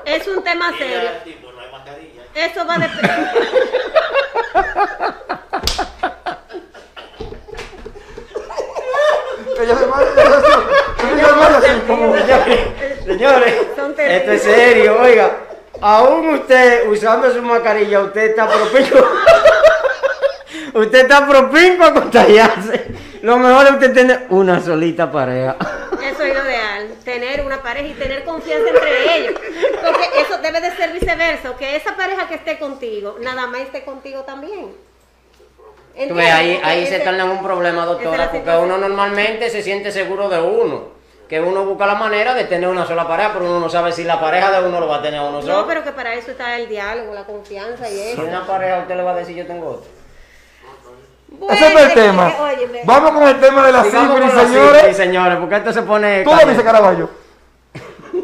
Es 0.06 0.28
un 0.28 0.44
tema 0.44 0.72
serio. 0.78 1.10
Eso 2.36 2.66
va 2.66 2.76
a 2.76 2.80
depender. 2.80 3.30
Se 9.56 9.66
se- 9.66 9.76
se 11.66 13.04
Señores, 13.06 13.54
esto 13.98 14.32
es 14.32 14.42
serio, 14.44 14.98
oiga. 15.02 15.32
Aún 15.82 16.30
usted 16.30 16.88
usando 16.90 17.32
su 17.34 17.42
mascarilla, 17.42 18.02
usted 18.02 18.32
está 18.32 18.48
propinco. 18.48 19.08
usted 20.80 21.00
está 21.00 21.28
propinco 21.28 21.84
a 21.86 21.94
contagiarse. 21.94 22.88
Lo 23.22 23.38
mejor 23.38 23.66
es 23.66 23.72
usted 23.74 23.94
tener 23.94 24.26
una 24.30 24.60
solita 24.60 25.12
pareja. 25.12 25.56
Eso 26.04 26.24
es 26.24 26.34
lo 26.34 26.44
ideal, 26.44 26.90
tener 27.04 27.46
una 27.46 27.62
pareja 27.62 27.88
y 27.88 27.94
tener 27.94 28.24
confianza 28.24 28.70
entre 28.70 29.18
ellos. 29.18 29.34
Porque 29.84 30.22
eso 30.22 30.38
debe 30.42 30.62
de 30.62 30.72
ser 30.76 30.94
viceversa, 30.94 31.56
que 31.58 31.76
esa 31.76 31.96
pareja 31.96 32.28
que 32.28 32.36
esté 32.36 32.58
contigo, 32.58 33.18
nada 33.20 33.48
más 33.48 33.62
esté 33.62 33.84
contigo 33.84 34.22
también. 34.22 34.74
Tú 36.08 36.16
ves, 36.16 36.32
ahí, 36.32 36.60
ahí 36.64 36.88
se 36.88 37.00
torna 37.02 37.26
en 37.26 37.32
un 37.32 37.44
problema, 37.44 37.86
doctora, 37.86 38.32
porque 38.32 38.50
uno 38.50 38.78
normalmente 38.78 39.50
se 39.50 39.62
siente 39.62 39.92
seguro 39.92 40.30
de 40.30 40.40
uno. 40.40 40.99
Que 41.30 41.40
uno 41.40 41.64
busca 41.64 41.86
la 41.86 41.94
manera 41.96 42.34
de 42.34 42.46
tener 42.46 42.68
una 42.68 42.88
sola 42.88 43.08
pareja, 43.08 43.30
pero 43.34 43.46
uno 43.46 43.60
no 43.60 43.70
sabe 43.70 43.92
si 43.92 44.04
la 44.04 44.20
pareja 44.20 44.50
de 44.50 44.68
uno 44.68 44.80
lo 44.80 44.88
va 44.88 44.96
a 44.98 45.02
tener 45.04 45.22
uno 45.22 45.42
solo. 45.42 45.62
No, 45.62 45.68
pero 45.68 45.84
que 45.84 45.92
para 45.92 46.16
eso 46.16 46.32
está 46.32 46.58
el 46.58 46.68
diálogo, 46.68 47.14
la 47.14 47.24
confianza 47.26 47.88
y 47.88 47.94
Si 47.94 48.02
eso. 48.14 48.24
una 48.24 48.48
pareja 48.48 48.80
usted 48.80 48.96
le 48.96 49.04
va 49.04 49.12
a 49.12 49.16
decir 49.16 49.36
yo 49.36 49.46
tengo 49.46 49.68
otra. 49.70 49.90
Bueno, 51.32 51.54
Ese 51.54 51.68
es 51.74 51.80
el 51.82 51.94
tema. 51.94 52.32
que, 52.58 52.82
Vamos 52.84 53.12
con 53.12 53.24
el 53.28 53.40
tema 53.40 53.66
de 53.68 53.72
la 53.72 53.84
sífilis, 53.84 54.32
señores. 54.34 54.72
sífilis, 54.74 54.98
señores, 54.98 55.38
porque 55.40 55.56
esto 55.58 55.72
se 55.72 55.84
pone... 55.84 56.24
Tú 56.24 56.32
lo 56.32 56.36
caliente. 56.38 56.54
dices, 56.54 56.66
Caraballo. 56.66 57.10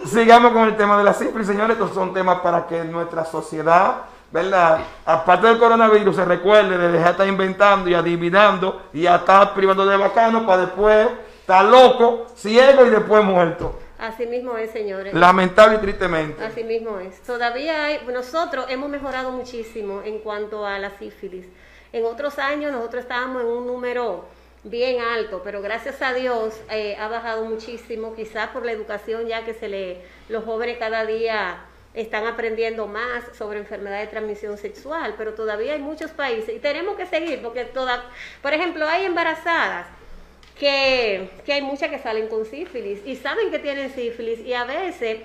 Sigamos 0.07 0.51
con 0.51 0.63
el 0.63 0.75
tema 0.75 0.97
de 0.97 1.03
la 1.03 1.13
sífilis, 1.13 1.45
señores. 1.47 1.77
Estos 1.77 1.93
son 1.93 2.13
temas 2.13 2.39
para 2.39 2.65
que 2.65 2.83
nuestra 2.83 3.23
sociedad, 3.23 3.97
¿verdad? 4.31 4.79
Aparte 5.05 5.45
del 5.47 5.59
coronavirus, 5.59 6.15
se 6.15 6.25
recuerde 6.25 6.77
de 6.77 6.87
dejar 6.91 7.05
de 7.05 7.11
estar 7.11 7.27
inventando 7.27 7.87
y 7.89 7.93
adivinando 7.93 8.81
y 8.93 9.05
a 9.05 9.17
estar 9.17 9.53
privando 9.53 9.85
de 9.85 9.95
bacano 9.97 10.45
para 10.45 10.61
después 10.63 11.07
estar 11.45 11.63
loco, 11.63 12.25
ciego 12.35 12.87
y 12.87 12.89
después 12.89 13.23
muerto. 13.23 13.77
Así 13.99 14.25
mismo 14.25 14.57
es, 14.57 14.71
señores. 14.71 15.13
Lamentable 15.13 15.75
y 15.75 15.79
tristemente. 15.79 16.43
Así 16.43 16.63
mismo 16.63 16.97
es. 16.97 17.21
Todavía 17.21 17.85
hay, 17.85 17.99
nosotros 18.11 18.65
hemos 18.67 18.89
mejorado 18.89 19.29
muchísimo 19.29 20.01
en 20.03 20.17
cuanto 20.17 20.65
a 20.65 20.79
la 20.79 20.89
sífilis. 20.97 21.45
En 21.93 22.03
otros 22.05 22.39
años 22.39 22.71
nosotros 22.71 23.03
estábamos 23.03 23.43
en 23.43 23.47
un 23.47 23.67
número 23.67 24.25
bien 24.63 25.01
alto, 25.01 25.41
pero 25.43 25.61
gracias 25.61 26.01
a 26.01 26.15
Dios 26.15 26.59
eh, 26.71 26.97
ha 26.99 27.09
bajado 27.09 27.45
muchísimo, 27.45 28.15
quizás 28.15 28.47
por 28.47 28.65
la 28.65 28.71
educación 28.71 29.27
ya 29.27 29.45
que 29.45 29.53
se 29.53 29.67
le, 29.67 30.01
los 30.29 30.45
jóvenes 30.45 30.79
cada 30.79 31.05
día 31.05 31.57
están 31.93 32.25
aprendiendo 32.25 32.87
más 32.87 33.23
sobre 33.37 33.59
enfermedades 33.59 34.07
de 34.07 34.11
transmisión 34.11 34.57
sexual, 34.57 35.13
pero 35.15 35.35
todavía 35.35 35.73
hay 35.73 35.79
muchos 35.79 36.09
países 36.09 36.55
y 36.55 36.59
tenemos 36.59 36.95
que 36.95 37.05
seguir 37.05 37.43
porque 37.43 37.65
toda, 37.65 38.03
por 38.41 38.51
ejemplo, 38.51 38.87
hay 38.87 39.05
embarazadas 39.05 39.85
que, 40.59 41.29
que 41.45 41.53
hay 41.53 41.61
muchas 41.61 41.89
que 41.89 41.99
salen 41.99 42.27
con 42.27 42.45
sífilis 42.45 43.01
y 43.05 43.15
saben 43.15 43.51
que 43.51 43.59
tienen 43.59 43.93
sífilis 43.93 44.39
y 44.39 44.53
a 44.53 44.63
veces, 44.63 45.19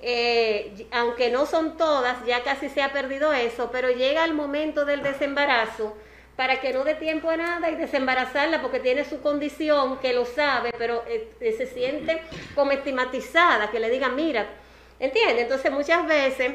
eh, 0.00 0.86
aunque 0.90 1.30
no 1.30 1.46
son 1.46 1.76
todas, 1.76 2.24
ya 2.26 2.42
casi 2.42 2.68
se 2.68 2.82
ha 2.82 2.92
perdido 2.92 3.32
eso, 3.32 3.70
pero 3.70 3.90
llega 3.90 4.24
el 4.24 4.34
momento 4.34 4.84
del 4.84 5.02
desembarazo 5.02 5.96
para 6.36 6.60
que 6.60 6.72
no 6.72 6.84
dé 6.84 6.94
tiempo 6.94 7.28
a 7.28 7.36
nada 7.36 7.70
y 7.70 7.76
desembarazarla 7.76 8.62
porque 8.62 8.80
tiene 8.80 9.04
su 9.04 9.20
condición, 9.20 9.98
que 9.98 10.14
lo 10.14 10.24
sabe, 10.24 10.72
pero 10.78 11.04
eh, 11.06 11.28
eh, 11.40 11.52
se 11.52 11.66
siente 11.66 12.22
como 12.54 12.70
estigmatizada, 12.70 13.70
que 13.70 13.78
le 13.78 13.90
digan, 13.90 14.16
mira, 14.16 14.46
¿entiende? 14.98 15.42
Entonces 15.42 15.70
muchas 15.70 16.06
veces, 16.06 16.52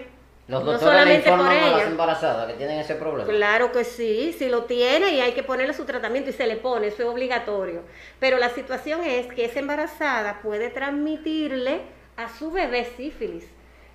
Los 0.48 0.64
no 0.64 0.72
doctores 0.72 1.06
le 1.06 1.16
informan 1.16 1.58
a 1.58 1.72
las 1.72 1.88
embarazadas 1.88 2.48
que 2.48 2.54
tienen 2.54 2.80
ese 2.80 2.96
problema. 2.96 3.30
Claro 3.30 3.74
que 3.74 3.84
sí, 3.84 4.34
si 4.38 4.48
lo 4.48 4.64
tiene 4.64 5.10
y 5.10 5.20
hay 5.20 5.34
que 5.34 5.44
ponerle 5.44 5.74
su 5.74 5.84
tratamiento 5.84 6.30
y 6.30 6.34
se 6.34 6.48
le 6.48 6.56
pone, 6.56 6.88
eso 6.88 7.04
es 7.04 7.10
obligatorio. 7.10 7.82
Pero 8.20 8.38
la 8.38 8.50
situación 8.50 9.04
es 9.04 9.28
que 9.28 9.44
esa 9.44 9.60
embarazada 9.60 10.40
puede 10.42 10.70
transmitirle 10.70 11.82
a 12.16 12.30
su 12.30 12.50
bebé 12.50 12.86
sífilis 12.96 13.46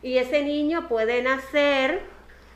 y 0.03 0.19
ese 0.19 0.45
niño 0.45 0.89
puede 0.89 1.23
nacer. 1.23 2.03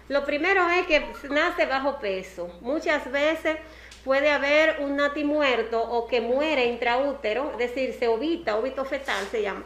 Lo 0.09 0.27
primero 0.27 0.69
es 0.69 0.87
que 0.87 1.03
nace 1.31 1.65
bajo 1.65 1.99
peso. 1.99 2.51
Muchas 2.61 3.11
veces 3.11 3.57
puede 4.05 4.31
haber 4.31 4.81
un 4.81 4.97
nati 4.97 5.25
muerto 5.25 5.83
o 5.83 6.07
que 6.07 6.21
muere 6.21 6.67
intraútero, 6.67 7.53
es 7.53 7.59
decir, 7.59 7.95
se 7.95 8.09
ovita, 8.09 8.57
óbito 8.57 8.85
fetal 8.85 9.25
se 9.31 9.41
llama. 9.41 9.65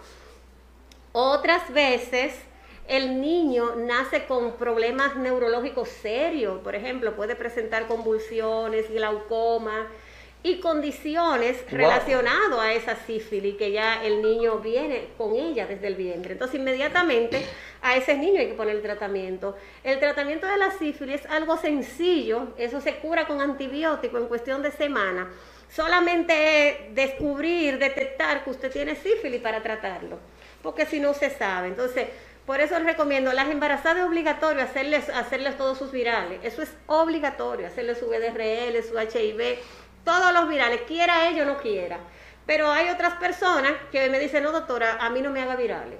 Otras 1.12 1.72
veces 1.72 2.32
el 2.90 3.20
niño 3.20 3.76
nace 3.76 4.24
con 4.24 4.52
problemas 4.56 5.14
neurológicos 5.16 5.88
serios, 5.88 6.58
por 6.60 6.74
ejemplo, 6.74 7.14
puede 7.14 7.36
presentar 7.36 7.86
convulsiones, 7.86 8.90
glaucoma 8.90 9.86
y 10.42 10.58
condiciones 10.58 11.58
Wow. 11.70 11.78
relacionadas 11.78 12.58
a 12.58 12.72
esa 12.72 12.96
sífilis 12.96 13.56
que 13.56 13.70
ya 13.70 14.02
el 14.04 14.22
niño 14.22 14.58
viene 14.58 15.08
con 15.16 15.36
ella 15.36 15.66
desde 15.66 15.86
el 15.86 15.94
vientre. 15.94 16.32
Entonces, 16.32 16.58
inmediatamente 16.58 17.44
a 17.82 17.96
ese 17.96 18.16
niño 18.16 18.40
hay 18.40 18.48
que 18.48 18.54
poner 18.54 18.74
el 18.74 18.82
tratamiento. 18.82 19.56
El 19.84 20.00
tratamiento 20.00 20.46
de 20.48 20.56
la 20.56 20.72
sífilis 20.72 21.20
es 21.20 21.26
algo 21.30 21.56
sencillo, 21.58 22.54
eso 22.56 22.80
se 22.80 22.96
cura 22.96 23.26
con 23.26 23.40
antibiótico 23.40 24.18
en 24.18 24.26
cuestión 24.26 24.62
de 24.62 24.72
semana. 24.72 25.30
Solamente 25.68 26.68
es 26.88 26.94
descubrir, 26.96 27.78
detectar 27.78 28.42
que 28.42 28.50
usted 28.50 28.72
tiene 28.72 28.96
sífilis 28.96 29.40
para 29.40 29.62
tratarlo, 29.62 30.18
porque 30.62 30.86
si 30.86 30.98
no 30.98 31.14
se 31.14 31.30
sabe. 31.30 31.68
Entonces, 31.68 32.08
por 32.46 32.60
eso 32.60 32.76
les 32.78 32.86
recomiendo, 32.86 33.32
las 33.32 33.48
embarazadas 33.48 33.98
es 33.98 34.04
obligatorio 34.04 34.62
hacerles, 34.62 35.08
hacerles 35.08 35.56
todos 35.56 35.78
sus 35.78 35.92
virales. 35.92 36.40
Eso 36.42 36.62
es 36.62 36.72
obligatorio, 36.86 37.66
hacerles 37.66 37.98
su 37.98 38.06
VDRL, 38.06 38.82
su 38.82 38.98
HIV, 38.98 39.58
todos 40.04 40.32
los 40.32 40.48
virales, 40.48 40.82
quiera 40.82 41.28
ello 41.28 41.42
o 41.42 41.46
no 41.46 41.58
quiera. 41.58 41.98
Pero 42.46 42.70
hay 42.70 42.88
otras 42.88 43.14
personas 43.14 43.72
que 43.92 44.08
me 44.08 44.18
dicen, 44.18 44.42
no 44.42 44.50
doctora, 44.50 44.96
a 45.00 45.10
mí 45.10 45.20
no 45.20 45.30
me 45.30 45.42
haga 45.42 45.56
virales. 45.56 45.98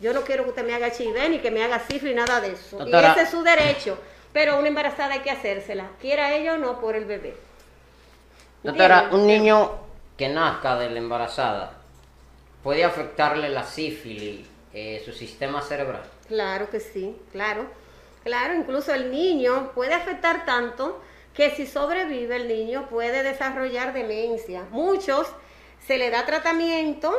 Yo 0.00 0.12
no 0.12 0.22
quiero 0.22 0.44
que 0.44 0.50
usted 0.50 0.66
me 0.66 0.74
haga 0.74 0.88
HIV 0.88 1.30
ni 1.30 1.38
que 1.38 1.50
me 1.50 1.64
haga 1.64 1.78
sífilis, 1.78 2.16
nada 2.16 2.40
de 2.40 2.52
eso. 2.52 2.76
Doctora. 2.78 3.08
Y 3.08 3.10
ese 3.12 3.22
es 3.22 3.30
su 3.30 3.42
derecho. 3.42 3.98
Pero 4.34 4.58
una 4.58 4.68
embarazada 4.68 5.14
hay 5.14 5.20
que 5.20 5.30
hacérsela, 5.30 5.86
quiera 6.00 6.34
ella 6.34 6.54
o 6.54 6.58
no, 6.58 6.80
por 6.80 6.96
el 6.96 7.04
bebé. 7.04 7.36
Doctora, 8.64 9.10
un 9.12 9.26
niño 9.26 9.70
que 10.16 10.28
nazca 10.28 10.76
de 10.76 10.90
la 10.90 10.98
embarazada 10.98 11.72
puede 12.62 12.82
afectarle 12.82 13.48
la 13.48 13.62
sífilis, 13.62 14.46
eh, 14.74 15.00
su 15.04 15.12
sistema 15.12 15.62
cerebral. 15.62 16.02
Claro 16.26 16.68
que 16.68 16.80
sí, 16.80 17.16
claro. 17.32 17.66
Claro, 18.24 18.54
incluso 18.54 18.92
el 18.92 19.10
niño 19.10 19.70
puede 19.74 19.94
afectar 19.94 20.44
tanto 20.44 21.00
que 21.32 21.50
si 21.50 21.66
sobrevive 21.66 22.36
el 22.36 22.48
niño 22.48 22.88
puede 22.88 23.22
desarrollar 23.22 23.92
demencia. 23.92 24.64
Muchos 24.70 25.28
se 25.86 25.98
le 25.98 26.10
da 26.10 26.26
tratamiento, 26.26 27.12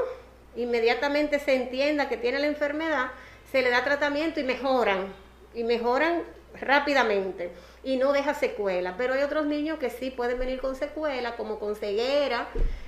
inmediatamente 0.56 1.40
se 1.40 1.56
entienda 1.56 2.10
que 2.10 2.18
tiene 2.18 2.40
la 2.40 2.48
enfermedad, 2.48 3.12
se 3.52 3.62
le 3.62 3.70
da 3.70 3.84
tratamiento 3.84 4.40
y 4.40 4.44
mejoran, 4.44 5.14
y 5.54 5.64
mejoran 5.64 6.24
rápidamente 6.60 7.52
y 7.84 7.98
no 7.98 8.12
deja 8.12 8.34
secuela. 8.34 8.96
Pero 8.98 9.14
hay 9.14 9.22
otros 9.22 9.46
niños 9.46 9.80
que 9.80 9.90
sí 9.90 10.12
pueden 10.12 10.40
venir 10.40 10.60
con 10.60 10.76
secuela, 10.76 11.36
como 11.38 11.60
con 11.60 11.76
ceguera 11.76 12.48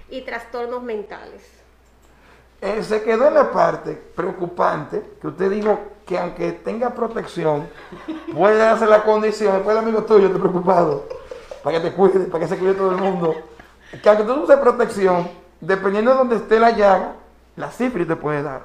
y 0.09 0.21
trastornos 0.21 0.83
mentales. 0.83 1.43
Eh, 2.61 2.83
se 2.83 3.03
quedó 3.03 3.27
en 3.27 3.35
la 3.35 3.51
parte 3.51 3.91
preocupante 4.15 5.03
que 5.21 5.27
usted 5.27 5.51
dijo 5.51 5.79
que 6.05 6.17
aunque 6.17 6.53
tenga 6.53 6.89
protección, 6.89 7.69
puede 8.33 8.63
hacer 8.63 8.87
la 8.87 9.03
condición, 9.03 9.53
después 9.53 9.77
el 9.77 9.83
amigo 9.83 10.03
tuyo 10.03 10.27
está 10.27 10.39
preocupado, 10.39 11.07
para 11.61 11.77
que 11.79 11.89
te 11.89 11.95
cuide, 11.95 12.21
para 12.21 12.43
que 12.43 12.49
se 12.49 12.57
cuide 12.57 12.73
todo 12.73 12.91
el 12.91 12.97
mundo, 12.97 13.35
que 14.01 14.09
aunque 14.09 14.23
tú 14.23 14.33
uses 14.41 14.57
protección, 14.57 15.29
dependiendo 15.61 16.11
de 16.11 16.17
donde 16.17 16.35
esté 16.37 16.59
la 16.59 16.71
llaga, 16.71 17.13
la 17.55 17.69
sífilis 17.71 18.07
te 18.07 18.15
puede 18.15 18.41
dar. 18.41 18.63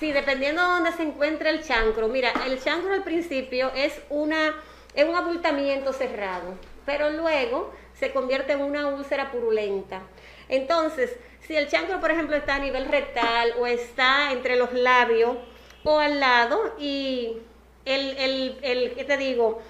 Sí, 0.00 0.12
dependiendo 0.12 0.62
de 0.62 0.68
dónde 0.68 0.92
se 0.92 1.02
encuentre 1.02 1.50
el 1.50 1.62
chancro. 1.62 2.08
Mira, 2.08 2.30
el 2.46 2.60
chancro 2.62 2.92
al 2.92 3.02
principio 3.02 3.70
es 3.74 4.00
una 4.10 4.54
es 4.94 5.08
un 5.08 5.14
abultamiento 5.14 5.92
cerrado, 5.92 6.54
pero 6.84 7.10
luego 7.10 7.72
se 7.94 8.12
convierte 8.12 8.52
en 8.52 8.62
una 8.62 8.88
úlcera 8.88 9.30
purulenta. 9.30 10.00
Entonces, 10.48 11.16
si 11.48 11.56
el 11.56 11.66
chancro, 11.66 11.98
por 11.98 12.10
ejemplo, 12.10 12.36
está 12.36 12.56
a 12.56 12.58
nivel 12.58 12.84
rectal 12.84 13.54
o 13.58 13.66
está 13.66 14.32
entre 14.32 14.56
los 14.56 14.74
labios 14.74 15.38
o 15.82 15.98
al 15.98 16.20
lado 16.20 16.74
y 16.78 17.38
el, 17.86 18.18
el, 18.18 18.58
el 18.60 18.92
¿qué 18.92 19.04
te 19.04 19.16
digo? 19.16 19.62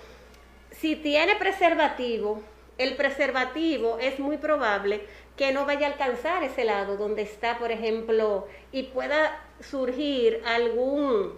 Si 0.72 0.96
tiene 0.96 1.36
preservativo, 1.36 2.42
el 2.78 2.96
preservativo 2.96 3.98
es 4.00 4.18
muy 4.18 4.38
probable 4.38 5.02
que 5.36 5.52
no 5.52 5.66
vaya 5.66 5.86
a 5.86 5.92
alcanzar 5.92 6.42
ese 6.42 6.64
lado 6.64 6.96
donde 6.96 7.22
está, 7.22 7.58
por 7.58 7.70
ejemplo, 7.70 8.48
y 8.72 8.82
pueda 8.82 9.40
surgir 9.60 10.42
algún 10.46 11.32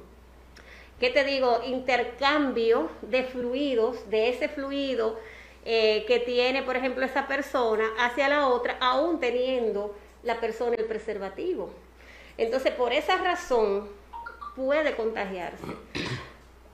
¿qué 0.99 1.11
te 1.11 1.23
digo? 1.23 1.61
Intercambio 1.67 2.89
de 3.03 3.25
fluidos, 3.25 4.09
de 4.09 4.31
ese 4.31 4.49
fluido 4.49 5.19
eh, 5.67 6.07
que 6.07 6.19
tiene, 6.19 6.63
por 6.63 6.77
ejemplo, 6.77 7.05
esa 7.05 7.29
persona 7.29 7.85
hacia 7.99 8.31
la 8.31 8.49
otra, 8.49 8.79
aún 8.81 9.21
teniendo 9.21 9.95
la 10.23 10.41
persona 10.41 10.77
el 10.77 10.87
preservativo. 10.87 11.71
Entonces, 12.37 12.73
por 12.73 12.93
esa 12.93 13.17
razón, 13.19 13.89
puede 14.57 14.95
contagiarse. 14.95 15.67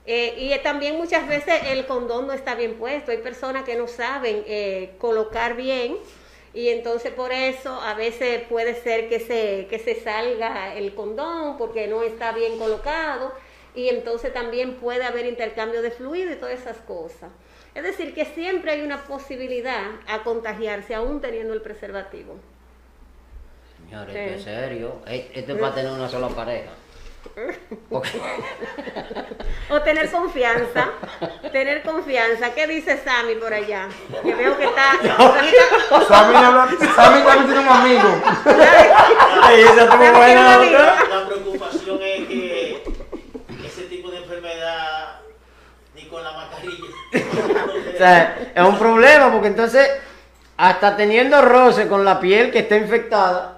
Eh, 0.09 0.35
y 0.37 0.57
también 0.63 0.95
muchas 0.95 1.27
veces 1.27 1.61
el 1.65 1.85
condón 1.85 2.27
no 2.27 2.31
está 2.31 2.55
bien 2.55 2.75
puesto. 2.75 3.11
Hay 3.11 3.17
personas 3.17 3.65
que 3.65 3.75
no 3.75 3.89
saben 3.89 4.41
eh, 4.47 4.95
colocar 4.99 5.57
bien 5.57 5.97
y 6.53 6.69
entonces 6.69 7.11
por 7.11 7.33
eso 7.33 7.81
a 7.81 7.93
veces 7.93 8.43
puede 8.47 8.73
ser 8.73 9.09
que 9.09 9.19
se, 9.19 9.67
que 9.69 9.79
se 9.79 9.95
salga 9.95 10.73
el 10.75 10.95
condón 10.95 11.57
porque 11.57 11.87
no 11.87 12.03
está 12.03 12.31
bien 12.31 12.57
colocado 12.57 13.33
y 13.75 13.89
entonces 13.89 14.33
también 14.33 14.77
puede 14.77 15.03
haber 15.03 15.25
intercambio 15.25 15.81
de 15.81 15.91
fluido 15.91 16.31
y 16.31 16.35
todas 16.37 16.57
esas 16.57 16.77
cosas. 16.77 17.29
Es 17.75 17.83
decir, 17.83 18.15
que 18.15 18.23
siempre 18.25 18.71
hay 18.71 18.81
una 18.81 19.03
posibilidad 19.03 19.91
a 20.07 20.23
contagiarse 20.23 20.95
aún 20.95 21.19
teniendo 21.19 21.53
el 21.53 21.61
preservativo. 21.61 22.37
Señores, 23.89 24.13
Sí. 24.13 24.19
esto 24.19 24.35
es 24.37 24.43
serio. 24.43 24.95
Eh, 25.07 25.31
Esto 25.33 25.53
es 25.53 25.59
para 25.59 25.73
tener 25.75 25.91
una 25.91 26.09
sola 26.09 26.27
pareja. 26.29 26.69
Porque- 27.89 28.21
O 29.69 29.81
tener 29.81 30.09
confianza, 30.11 30.89
tener 31.51 31.81
confianza. 31.83 32.53
¿Qué 32.53 32.67
dice 32.67 32.97
Sammy 33.03 33.35
por 33.35 33.53
allá? 33.53 33.87
Que 34.23 34.33
veo 34.35 34.57
que 34.57 34.65
está... 34.65 34.91
Sammy 35.01 35.47
está- 35.47 36.05
Sammy 36.07 36.35
habla- 36.35 36.69
Sammy 36.95 37.23
también 37.23 37.45
tiene 37.45 37.59
un 37.59 37.67
amigo. 37.69 38.21
Ay, 39.43 39.61
esa 39.61 39.83
estuvo 39.83 40.11
buena. 40.17 40.57
La 40.57 41.25
preocupación 41.27 41.99
es 42.01 42.27
que 42.27 42.83
ese 43.65 43.81
tipo 43.83 44.09
de 44.09 44.17
enfermedad, 44.17 45.19
ni 45.95 46.03
con 46.07 46.23
la 46.23 46.31
mascarilla. 46.33 46.85
O 47.93 47.97
sea, 47.97 48.51
es 48.53 48.63
un 48.63 48.77
problema 48.77 49.31
porque 49.31 49.47
entonces, 49.47 49.89
hasta 50.55 50.95
teniendo 50.95 51.41
roce 51.41 51.87
con 51.87 52.05
la 52.05 52.19
piel 52.19 52.51
que 52.51 52.59
está 52.59 52.77
infectada, 52.77 53.56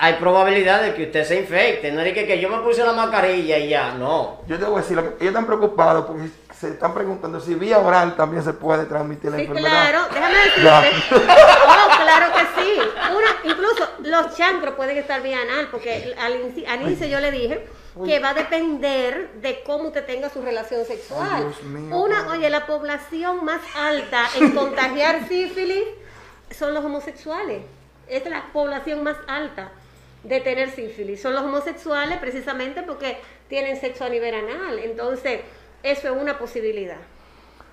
hay 0.00 0.14
probabilidad 0.14 0.82
de 0.82 0.94
que 0.94 1.04
usted 1.04 1.24
se 1.24 1.40
infecte. 1.40 1.90
No 1.90 2.00
es 2.02 2.12
que, 2.14 2.26
que 2.26 2.38
yo 2.40 2.48
me 2.48 2.58
puse 2.58 2.84
la 2.84 2.92
mascarilla 2.92 3.58
y 3.58 3.68
ya, 3.68 3.92
no. 3.92 4.40
Yo 4.46 4.58
te 4.58 4.64
voy 4.64 4.78
a 4.78 4.82
decir, 4.82 4.98
ellos 4.98 5.16
están 5.20 5.46
preocupados 5.46 6.06
porque 6.06 6.28
se 6.54 6.68
están 6.70 6.94
preguntando 6.94 7.40
si 7.40 7.54
vía 7.54 7.78
oral 7.78 8.16
también 8.16 8.42
se 8.42 8.52
puede 8.52 8.84
transmitir 8.86 9.30
la 9.30 9.36
Sí, 9.38 9.42
enfermedad. 9.44 9.70
claro, 9.70 10.06
déjame 10.12 10.34
decirte. 10.38 11.16
Oh, 11.66 12.02
claro 12.02 12.32
que 12.32 12.62
sí. 12.62 12.80
Una, 13.16 13.52
incluso 13.52 13.88
los 14.02 14.36
chancros 14.36 14.74
pueden 14.74 14.96
estar 14.98 15.20
vía 15.22 15.40
anal, 15.42 15.68
porque 15.70 16.14
al, 16.20 16.34
inici- 16.34 16.66
al 16.66 16.82
inicio 16.82 17.06
yo 17.06 17.20
le 17.20 17.30
dije 17.30 17.66
que 18.04 18.20
va 18.20 18.28
a 18.30 18.34
depender 18.34 19.32
de 19.40 19.62
cómo 19.64 19.88
usted 19.88 20.04
tenga 20.06 20.30
su 20.30 20.40
relación 20.42 20.84
sexual. 20.84 21.28
Ay, 21.32 21.42
Dios 21.42 21.62
mío, 21.64 21.96
Una, 21.96 22.24
padre. 22.24 22.38
oye, 22.38 22.50
la 22.50 22.66
población 22.66 23.44
más 23.44 23.60
alta 23.76 24.26
en 24.38 24.52
contagiar 24.52 25.26
sífilis 25.26 25.82
son 26.56 26.74
los 26.74 26.84
homosexuales. 26.84 27.62
Es 28.06 28.24
la 28.30 28.44
población 28.52 29.02
más 29.02 29.16
alta 29.26 29.70
de 30.22 30.40
tener 30.40 30.70
sífilis. 30.70 31.20
Son 31.22 31.34
los 31.34 31.42
homosexuales 31.44 32.18
precisamente 32.18 32.82
porque 32.82 33.18
tienen 33.48 33.80
sexo 33.80 34.04
a 34.04 34.08
nivel 34.08 34.34
anal. 34.34 34.78
Entonces, 34.78 35.40
eso 35.82 36.14
es 36.14 36.20
una 36.22 36.38
posibilidad. 36.38 36.96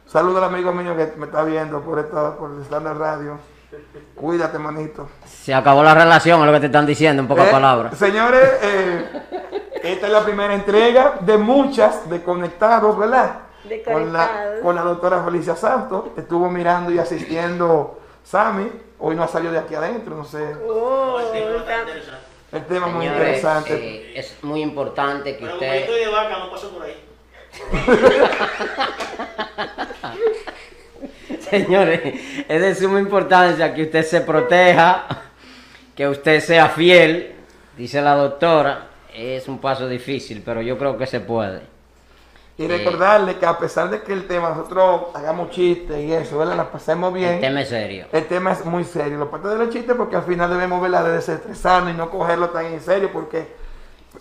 Saludos 0.05 0.37
al 0.43 0.53
amigo 0.53 0.71
mío 0.71 0.95
que 0.95 1.13
me 1.17 1.25
está 1.25 1.43
viendo 1.43 1.81
por 1.81 1.97
esta, 1.99 2.35
por 2.37 2.51
el 2.51 2.61
Standard 2.61 2.97
Radio. 2.97 3.39
Cuídate, 4.15 4.57
manito. 4.59 5.09
Se 5.25 5.53
acabó 5.53 5.83
la 5.83 5.93
relación, 5.93 6.39
es 6.41 6.45
lo 6.45 6.53
que 6.53 6.59
te 6.61 6.65
están 6.67 6.85
diciendo, 6.85 7.21
en 7.21 7.27
pocas 7.27 7.47
Eh, 7.47 7.51
palabras. 7.51 7.97
Señores, 7.97 8.49
eh, 8.61 9.05
esta 9.83 10.07
es 10.07 10.13
la 10.13 10.23
primera 10.23 10.53
entrega 10.53 11.15
de 11.21 11.37
muchas 11.37 12.07
de 12.09 12.21
Conectados, 12.23 12.97
¿verdad? 12.97 13.39
De 13.67 13.81
Con 13.83 14.13
la, 14.13 14.27
Conectados. 14.27 14.59
con 14.61 14.75
la 14.75 14.81
doctora 14.83 15.23
Felicia 15.23 15.55
Santos. 15.55 16.05
Estuvo 16.15 16.49
mirando 16.49 16.91
y 16.91 16.99
asistiendo 16.99 17.99
Sammy. 18.23 18.71
Hoy 18.99 19.15
no 19.15 19.23
ha 19.23 19.27
salido 19.27 19.51
de 19.51 19.59
aquí 19.59 19.75
adentro, 19.75 20.15
no 20.15 20.23
sé. 20.23 20.55
Oh, 20.69 21.19
El 22.55 22.55
tema 22.55 22.55
está- 22.55 22.55
está 22.55 22.55
interesante. 22.55 22.57
El 22.57 22.65
tema 22.65 22.87
es 22.87 22.93
muy 22.93 23.05
Señores, 23.05 23.35
interesante. 23.35 23.73
eh, 23.75 24.13
es 24.19 24.43
muy 24.43 24.61
importante 24.61 25.33
que 25.37 25.41
Pero 25.43 25.53
usted... 25.53 25.75
estoy 25.75 25.99
de 25.99 26.07
vaca, 26.07 26.39
no 26.39 26.51
paso 26.51 26.69
por 26.71 26.83
ahí. 26.83 26.95
Señores, 31.49 32.01
es 32.47 32.61
de 32.61 32.75
suma 32.75 32.99
importancia 32.99 33.73
que 33.73 33.83
usted 33.83 34.03
se 34.03 34.21
proteja, 34.21 35.05
que 35.95 36.07
usted 36.07 36.39
sea 36.39 36.69
fiel, 36.69 37.33
dice 37.77 38.01
la 38.01 38.15
doctora. 38.15 38.87
Es 39.13 39.47
un 39.47 39.59
paso 39.59 39.87
difícil, 39.87 40.41
pero 40.43 40.61
yo 40.61 40.77
creo 40.77 40.97
que 40.97 41.07
se 41.07 41.21
puede. 41.21 41.61
Y 42.57 42.67
recordarle 42.67 43.37
que 43.37 43.45
a 43.45 43.57
pesar 43.57 43.89
de 43.89 44.01
que 44.01 44.13
el 44.13 44.27
tema 44.27 44.49
nosotros 44.49 45.07
hagamos 45.13 45.49
chistes 45.49 45.99
y 45.99 46.13
eso, 46.13 46.37
¿verdad? 46.37 46.55
La 46.55 46.71
pasemos 46.71 47.13
bien. 47.13 47.33
El 47.33 47.41
tema 47.41 47.61
es 47.61 47.67
serio. 47.69 48.05
El 48.13 48.25
tema 48.27 48.51
es 48.53 48.63
muy 48.65 48.85
serio. 48.85 49.17
Lo 49.17 49.29
parte 49.29 49.49
de 49.49 49.57
los 49.57 49.69
chistes 49.71 49.93
porque 49.95 50.15
al 50.15 50.23
final 50.23 50.49
debemos 50.49 50.81
verla 50.81 51.03
de 51.03 51.11
desestresarnos 51.11 51.93
y 51.93 51.97
no 51.97 52.09
cogerlo 52.09 52.49
tan 52.51 52.65
en 52.67 52.79
serio 52.79 53.09
porque 53.11 53.45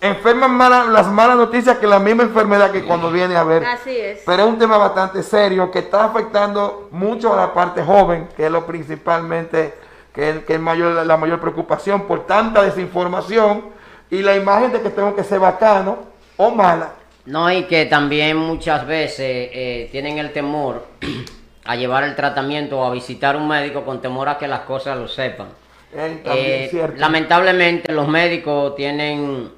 enferman 0.00 0.50
mala- 0.50 0.84
las 0.86 1.06
malas 1.06 1.36
noticias 1.36 1.78
que 1.78 1.86
la 1.86 2.00
misma 2.00 2.24
enfermedad 2.24 2.72
que 2.72 2.84
cuando 2.84 3.10
viene 3.12 3.36
a 3.36 3.44
ver. 3.44 3.64
Así 3.64 3.96
es. 3.96 4.22
Pero 4.26 4.42
es 4.42 4.48
un 4.48 4.58
tema 4.58 4.78
bastante 4.78 5.22
serio 5.22 5.70
que 5.70 5.78
está 5.78 6.04
afectando 6.04 6.88
mucho 6.90 7.32
a 7.32 7.36
la 7.36 7.54
parte 7.54 7.84
joven, 7.84 8.28
que 8.36 8.46
es 8.46 8.50
lo 8.50 8.66
principalmente, 8.66 9.74
que 10.12 10.30
es, 10.30 10.38
que 10.44 10.54
es 10.54 10.60
mayor, 10.60 11.06
la 11.06 11.16
mayor 11.16 11.38
preocupación 11.40 12.02
por 12.08 12.26
tanta 12.26 12.62
desinformación 12.62 13.66
y 14.10 14.22
la 14.22 14.34
imagen 14.34 14.72
de 14.72 14.80
que 14.80 14.90
tengo 14.90 15.14
que 15.14 15.22
ser 15.22 15.38
bacano 15.38 15.98
o 16.36 16.50
mala. 16.50 16.90
No, 17.26 17.50
y 17.50 17.64
que 17.64 17.86
también 17.86 18.36
muchas 18.36 18.86
veces 18.86 19.48
eh, 19.52 19.88
tienen 19.90 20.18
el 20.18 20.32
temor 20.32 20.86
a 21.64 21.76
llevar 21.76 22.04
el 22.04 22.14
tratamiento 22.14 22.78
o 22.80 22.84
a 22.84 22.90
visitar 22.90 23.36
un 23.36 23.48
médico 23.48 23.84
con 23.84 24.00
temor 24.02 24.28
a 24.28 24.36
que 24.38 24.46
las 24.46 24.60
cosas 24.60 24.98
lo 24.98 25.08
sepan. 25.08 25.48
Eh, 25.94 26.20
también 26.24 26.46
Eh, 26.46 26.64
es 26.64 26.70
cierto. 26.70 27.00
lamentablemente 27.00 27.92
los 27.92 28.08
médicos 28.08 28.74
tienen 28.76 29.50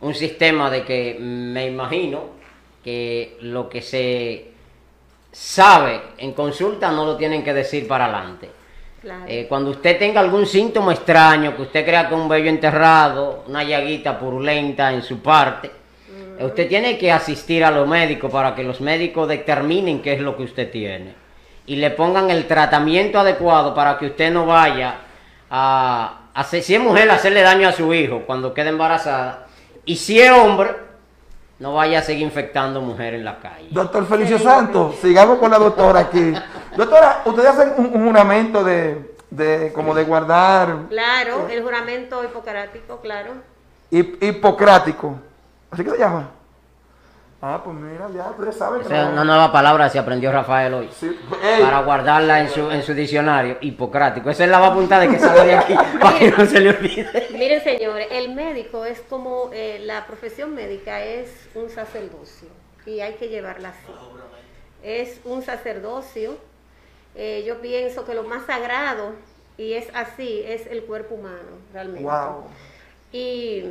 un 0.00 0.14
sistema 0.14 0.68
de 0.70 0.82
que 0.84 1.16
me 1.18 1.66
imagino 1.66 2.36
que 2.84 3.38
lo 3.40 3.68
que 3.68 3.80
se 3.80 4.50
sabe 5.32 6.00
en 6.18 6.32
consulta 6.32 6.90
no 6.92 7.06
lo 7.06 7.16
tienen 7.16 7.42
que 7.42 7.54
decir 7.54 7.88
para 7.88 8.04
adelante. 8.06 8.50
Claro. 9.00 9.24
Eh, 9.26 9.46
cuando 9.48 9.70
usted 9.70 9.98
tenga 9.98 10.20
algún 10.20 10.46
síntoma 10.46 10.92
extraño, 10.92 11.54
que 11.56 11.62
usted 11.62 11.84
crea 11.84 12.08
que 12.08 12.14
un 12.14 12.28
vello 12.28 12.48
enterrado, 12.50 13.44
una 13.46 13.62
llaguita 13.62 14.18
purulenta 14.18 14.92
en 14.92 15.02
su 15.02 15.20
parte, 15.20 15.70
usted 16.40 16.68
tiene 16.68 16.98
que 16.98 17.10
asistir 17.12 17.64
a 17.64 17.70
los 17.70 17.86
médicos 17.88 18.30
para 18.30 18.54
que 18.54 18.62
los 18.62 18.80
médicos 18.80 19.28
determinen 19.28 20.02
qué 20.02 20.14
es 20.14 20.20
lo 20.20 20.36
que 20.36 20.42
usted 20.44 20.70
tiene 20.70 21.14
y 21.66 21.76
le 21.76 21.90
pongan 21.90 22.30
el 22.30 22.46
tratamiento 22.46 23.18
adecuado 23.18 23.74
para 23.74 23.98
que 23.98 24.06
usted 24.06 24.32
no 24.32 24.46
vaya 24.46 24.96
a 25.50 26.20
hacer, 26.34 26.62
si 26.62 26.74
es 26.74 26.80
mujer, 26.80 27.10
a 27.10 27.14
hacerle 27.14 27.42
daño 27.42 27.68
a 27.68 27.72
su 27.72 27.92
hijo 27.94 28.22
cuando 28.26 28.52
quede 28.54 28.68
embarazada 28.70 29.46
y 29.84 29.96
si 29.96 30.20
es 30.20 30.30
hombre, 30.30 30.70
no 31.58 31.74
vaya 31.74 32.00
a 32.00 32.02
seguir 32.02 32.24
infectando 32.24 32.80
mujeres 32.82 33.18
en 33.18 33.24
la 33.24 33.38
calle. 33.38 33.68
Doctor 33.70 34.06
Felicio 34.06 34.38
Santos, 34.38 34.96
sigamos 35.00 35.38
con 35.38 35.50
la 35.50 35.58
doctora 35.58 36.00
aquí. 36.00 36.34
Doctora, 36.76 37.22
ustedes 37.24 37.48
hacen 37.48 37.72
un, 37.78 37.86
un 37.94 38.06
juramento 38.08 38.62
de, 38.62 39.14
de 39.30 39.72
como 39.72 39.94
de 39.94 40.04
guardar 40.04 40.76
Claro, 40.90 41.48
el 41.48 41.62
juramento 41.62 42.22
hipocrático, 42.22 43.00
claro. 43.00 43.30
hip- 43.90 44.22
hipocrático. 44.22 45.18
¿Así 45.70 45.84
que 45.84 45.90
se 45.90 45.98
llama? 45.98 46.30
Ah, 47.42 47.60
pues 47.62 47.76
mira, 47.76 48.08
ya 48.14 48.30
ustedes 48.30 48.56
saben 48.56 48.80
que 48.80 48.86
Esa 48.86 48.96
es 49.02 49.06
no- 49.08 49.12
una 49.12 49.24
nueva 49.24 49.52
palabra 49.52 49.84
que 49.84 49.90
se 49.90 49.98
aprendió 49.98 50.32
Rafael 50.32 50.72
hoy. 50.72 50.88
Sí, 50.92 51.16
ey, 51.44 51.62
para 51.62 51.82
guardarla 51.82 52.40
en 52.40 52.48
su, 52.48 52.70
en 52.70 52.82
su 52.82 52.94
diccionario, 52.94 53.58
hipocrático. 53.60 54.30
Esa 54.30 54.44
es 54.44 54.50
la 54.50 54.58
va 54.58 54.68
a 54.68 54.70
apuntar 54.70 55.02
de 55.02 55.08
que 55.10 55.18
sale 55.18 55.44
de 55.44 55.54
aquí, 55.54 55.74
para 56.00 56.18
que 56.18 56.30
no 56.30 56.46
se 56.46 56.60
le 56.60 56.70
olvide. 56.70 57.28
Miren, 57.32 57.62
señores, 57.62 58.08
el 58.10 58.34
médico 58.34 58.84
es 58.86 59.00
como 59.02 59.50
eh, 59.52 59.80
la 59.84 60.06
profesión 60.06 60.54
médica 60.54 61.02
es 61.04 61.30
un 61.54 61.68
sacerdocio 61.68 62.48
y 62.86 63.00
hay 63.00 63.14
que 63.14 63.28
llevarla 63.28 63.68
así. 63.68 63.92
Es 64.82 65.20
un 65.24 65.42
sacerdocio. 65.42 66.36
Eh, 67.14 67.44
yo 67.46 67.60
pienso 67.60 68.04
que 68.06 68.14
lo 68.14 68.24
más 68.24 68.46
sagrado, 68.46 69.12
y 69.58 69.74
es 69.74 69.88
así, 69.94 70.42
es 70.46 70.66
el 70.66 70.84
cuerpo 70.84 71.14
humano, 71.16 71.58
realmente. 71.72 72.02
wow. 72.02 72.44
Y 73.12 73.64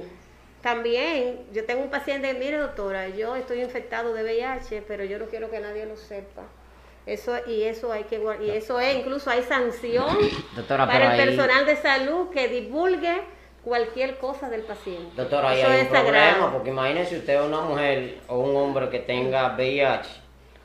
también, 0.65 1.45
yo 1.53 1.63
tengo 1.65 1.83
un 1.83 1.91
paciente, 1.91 2.33
mire 2.33 2.57
doctora, 2.57 3.07
yo 3.09 3.35
estoy 3.35 3.61
infectado 3.61 4.15
de 4.15 4.23
VIH, 4.23 4.81
pero 4.87 5.03
yo 5.05 5.19
no 5.19 5.25
quiero 5.27 5.51
que 5.51 5.59
nadie 5.59 5.85
lo 5.85 5.95
sepa. 5.95 6.41
Eso 7.05 7.35
y 7.45 7.61
eso 7.61 7.91
hay 7.91 8.05
que 8.05 8.19
y 8.41 8.49
eso 8.49 8.79
es 8.79 8.95
incluso 8.95 9.29
hay 9.29 9.43
sanción 9.43 10.17
Doctora, 10.55 10.87
para 10.87 11.13
el 11.13 11.19
ahí- 11.21 11.27
personal 11.27 11.67
de 11.67 11.75
salud 11.75 12.29
que 12.31 12.47
divulgue 12.47 13.21
cualquier 13.63 14.17
cosa 14.17 14.49
del 14.49 14.63
paciente. 14.63 15.11
Doctora, 15.15 15.49
ahí 15.51 15.59
eso 15.61 15.69
hay 15.69 15.75
es 15.81 15.83
un 15.83 15.89
problema, 15.89 16.17
sagrado. 16.31 16.51
porque 16.53 16.69
imagínese 16.71 17.17
usted 17.19 17.39
una 17.43 17.61
mujer 17.61 18.17
o 18.27 18.39
un 18.39 18.55
hombre 18.55 18.89
que 18.89 18.97
tenga 18.97 19.53
VIH 19.55 20.09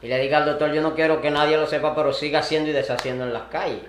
y 0.01 0.07
le 0.09 0.19
diga 0.19 0.39
al 0.39 0.47
doctor, 0.47 0.73
yo 0.73 0.81
no 0.81 0.95
quiero 0.95 1.21
que 1.21 1.31
nadie 1.31 1.59
lo 1.59 1.67
sepa, 1.67 1.95
pero 1.95 2.15
siga 2.15 2.39
haciendo 2.39 2.71
y 2.71 2.73
deshaciendo 2.73 3.25
en 3.25 3.35
las 3.35 3.43
calles. 3.51 3.83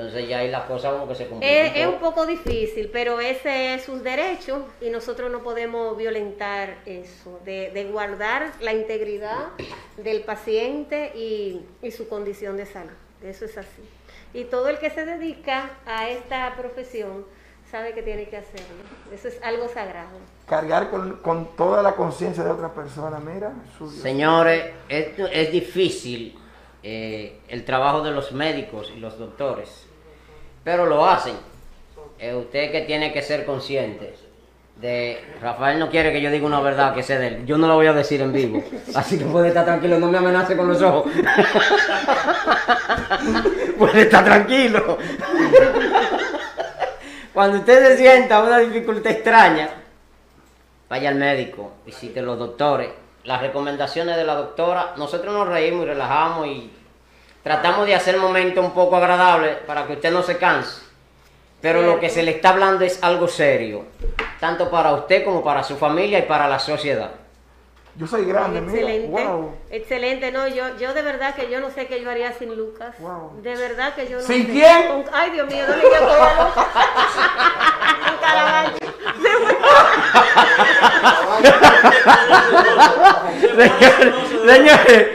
Entonces 0.00 0.28
ya 0.28 0.38
ahí 0.38 0.50
las 0.50 0.64
cosas 0.64 0.92
como 0.92 1.06
que 1.08 1.14
se 1.14 1.28
complican. 1.28 1.66
Es, 1.66 1.76
es 1.76 1.86
un 1.86 1.98
poco 1.98 2.26
difícil, 2.26 2.88
pero 2.92 3.20
ese 3.20 3.74
es 3.74 3.88
un 3.88 4.02
derecho 4.02 4.66
y 4.80 4.90
nosotros 4.90 5.30
no 5.30 5.42
podemos 5.42 5.96
violentar 5.96 6.78
eso, 6.86 7.38
de, 7.44 7.70
de 7.70 7.84
guardar 7.84 8.52
la 8.60 8.72
integridad 8.72 9.48
del 9.96 10.22
paciente 10.22 11.12
y, 11.14 11.66
y 11.82 11.90
su 11.90 12.08
condición 12.08 12.56
de 12.56 12.66
salud. 12.66 12.90
Eso 13.22 13.44
es 13.44 13.58
así. 13.58 13.82
Y 14.32 14.44
todo 14.44 14.68
el 14.68 14.78
que 14.78 14.90
se 14.90 15.04
dedica 15.04 15.70
a 15.86 16.08
esta 16.08 16.54
profesión 16.56 17.26
sabe 17.70 17.92
que 17.92 18.02
tiene 18.02 18.28
que 18.28 18.36
hacerlo. 18.38 18.82
Eso 19.12 19.28
es 19.28 19.40
algo 19.42 19.68
sagrado. 19.68 20.16
Cargar 20.48 20.90
con, 20.90 21.16
con 21.18 21.54
toda 21.56 21.82
la 21.82 21.92
conciencia 21.94 22.42
de 22.42 22.50
otra 22.50 22.72
persona, 22.72 23.18
mira. 23.20 23.52
su 23.76 23.90
Dios. 23.90 24.02
Señores, 24.02 24.72
es, 24.88 25.08
es 25.18 25.52
difícil 25.52 26.36
eh, 26.82 27.40
el 27.48 27.64
trabajo 27.64 28.02
de 28.02 28.10
los 28.10 28.32
médicos 28.32 28.90
y 28.96 28.98
los 28.98 29.18
doctores, 29.18 29.86
pero 30.64 30.86
lo 30.86 31.08
hacen. 31.08 31.36
Eh, 32.18 32.34
usted 32.34 32.70
que 32.70 32.82
tiene 32.82 33.12
que 33.12 33.22
ser 33.22 33.46
consciente 33.46 34.14
de... 34.80 35.22
Rafael 35.40 35.78
no 35.78 35.90
quiere 35.90 36.12
que 36.12 36.20
yo 36.20 36.30
diga 36.30 36.46
una 36.46 36.60
verdad 36.60 36.94
que 36.94 37.02
sé 37.02 37.18
de 37.18 37.28
él. 37.28 37.46
Yo 37.46 37.58
no 37.58 37.66
lo 37.66 37.76
voy 37.76 37.86
a 37.86 37.92
decir 37.92 38.20
en 38.20 38.32
vivo. 38.32 38.62
Así 38.94 39.18
que 39.18 39.24
puede 39.24 39.48
estar 39.48 39.64
tranquilo, 39.64 39.98
no 39.98 40.10
me 40.10 40.18
amenace 40.18 40.56
con 40.56 40.68
los 40.68 40.80
ojos. 40.82 41.10
puede 43.78 44.02
estar 44.02 44.24
tranquilo. 44.24 44.98
Cuando 47.32 47.58
usted 47.58 47.86
se 47.86 47.98
sienta 47.98 48.42
una 48.42 48.58
dificultad 48.58 49.12
extraña, 49.12 49.70
vaya 50.88 51.10
al 51.10 51.14
médico, 51.14 51.72
visite 51.86 52.22
los 52.22 52.38
doctores. 52.38 52.90
Las 53.24 53.40
recomendaciones 53.40 54.16
de 54.16 54.24
la 54.24 54.34
doctora, 54.34 54.94
nosotros 54.96 55.32
nos 55.32 55.46
reímos 55.46 55.84
y 55.84 55.88
relajamos 55.88 56.46
y 56.46 56.70
tratamos 57.42 57.86
de 57.86 57.94
hacer 57.94 58.16
momentos 58.18 58.64
un 58.64 58.72
poco 58.72 58.96
agradables 58.96 59.56
para 59.66 59.86
que 59.86 59.94
usted 59.94 60.10
no 60.10 60.22
se 60.22 60.36
canse. 60.38 60.82
Pero 61.60 61.82
lo 61.82 62.00
que 62.00 62.08
se 62.08 62.22
le 62.22 62.30
está 62.32 62.50
hablando 62.50 62.84
es 62.86 63.02
algo 63.02 63.28
serio, 63.28 63.84
tanto 64.40 64.70
para 64.70 64.92
usted 64.92 65.24
como 65.24 65.44
para 65.44 65.62
su 65.62 65.76
familia 65.76 66.18
y 66.18 66.22
para 66.22 66.48
la 66.48 66.58
sociedad. 66.58 67.10
Yo 67.96 68.06
soy 68.06 68.24
grande, 68.24 68.60
mira. 68.62 68.72
Excelente, 68.80 69.08
Wow. 69.24 69.54
excelente. 69.70 70.32
No, 70.32 70.46
yo, 70.48 70.78
yo 70.78 70.94
de 70.94 71.02
verdad 71.02 71.34
que 71.34 71.50
yo 71.50 71.60
no 71.60 71.70
sé 71.70 71.86
qué 71.86 72.00
yo 72.00 72.08
haría 72.10 72.32
sin 72.32 72.54
Lucas. 72.56 72.94
Wow. 73.00 73.40
De 73.42 73.54
verdad 73.56 73.94
que 73.94 74.08
yo 74.08 74.18
no 74.18 74.22
¿Sin 74.22 74.46
sé. 74.46 74.52
quién? 74.52 74.88
Con- 74.88 75.04
ay, 75.12 75.30
Dios 75.32 75.46
mío, 75.48 75.64
¿dónde 75.66 75.82
yo 75.82 75.92
estoy 75.92 76.08
a 76.08 76.44
Lucas? 76.44 76.66
Un 78.10 78.18
caraballo. 78.22 78.76
Señores, 84.46 85.08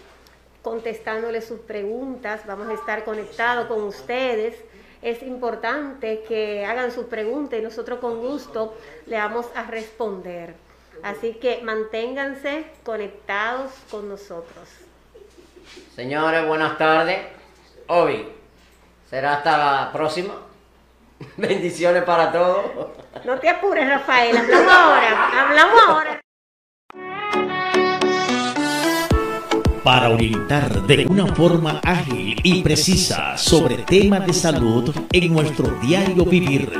contestándole 0.62 1.42
sus 1.42 1.62
preguntas, 1.62 2.42
vamos 2.46 2.70
a 2.70 2.74
estar 2.74 3.04
conectados 3.04 3.66
con 3.66 3.82
ustedes. 3.86 4.54
Es 5.02 5.24
importante 5.24 6.24
que 6.28 6.66
hagan 6.66 6.92
sus 6.92 7.06
preguntas 7.06 7.60
y 7.60 7.62
nosotros 7.62 8.00
con 8.00 8.20
gusto 8.20 8.78
le 9.06 9.18
vamos 9.18 9.48
a 9.56 9.64
responder. 9.64 10.56
Así 11.04 11.34
que 11.34 11.62
manténganse 11.64 12.66
conectados 12.84 13.72
con 13.90 14.10
nosotros. 14.10 14.68
Señores, 15.96 16.46
buenas 16.46 16.78
tardes. 16.78 17.20
Hoy 17.88 18.28
será 19.10 19.38
hasta 19.38 19.58
la 19.58 19.92
próxima. 19.94 20.36
Bendiciones 21.38 22.04
para 22.04 22.32
todos. 22.32 22.66
No 23.24 23.40
te 23.40 23.50
apures, 23.50 23.88
Rafael, 23.88 24.38
hablamos 24.38 24.74
ahora, 24.74 25.48
hablamos 25.48 25.82
ahora. 25.88 26.19
Para 29.90 30.12
orientar 30.12 30.86
de 30.86 31.08
una 31.08 31.26
forma 31.34 31.82
ágil 31.84 32.40
y 32.44 32.62
precisa 32.62 33.36
sobre 33.40 33.78
temas 33.78 34.24
de 34.28 34.36
salud 34.36 34.94
en 35.12 35.34
nuestro 35.34 35.80
diario 35.82 36.26
vivir. 36.26 36.72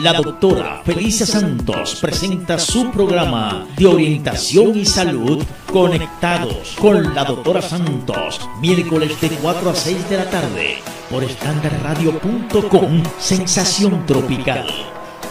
La 0.00 0.14
doctora 0.14 0.80
Felicia 0.82 1.26
Santos 1.26 1.98
presenta 2.00 2.58
su 2.58 2.90
programa 2.90 3.66
de 3.76 3.84
orientación 3.84 4.74
y 4.74 4.86
salud 4.86 5.44
conectados 5.70 6.74
con 6.80 7.14
la 7.14 7.24
doctora 7.24 7.60
Santos, 7.60 8.48
miércoles 8.62 9.20
de 9.20 9.28
4 9.28 9.68
a 9.68 9.74
6 9.74 10.08
de 10.08 10.16
la 10.16 10.30
tarde 10.30 10.78
por 11.10 11.24
estandarradio.com, 11.24 13.02
sensación 13.18 14.06
tropical. 14.06 14.66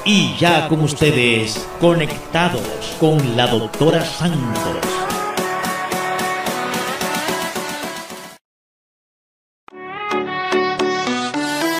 Y 0.05 0.35
ya 0.37 0.67
con 0.67 0.81
ustedes, 0.81 1.67
conectados 1.81 2.95
con 2.99 3.35
la 3.35 3.47
doctora 3.47 4.05
Santos. 4.05 5.14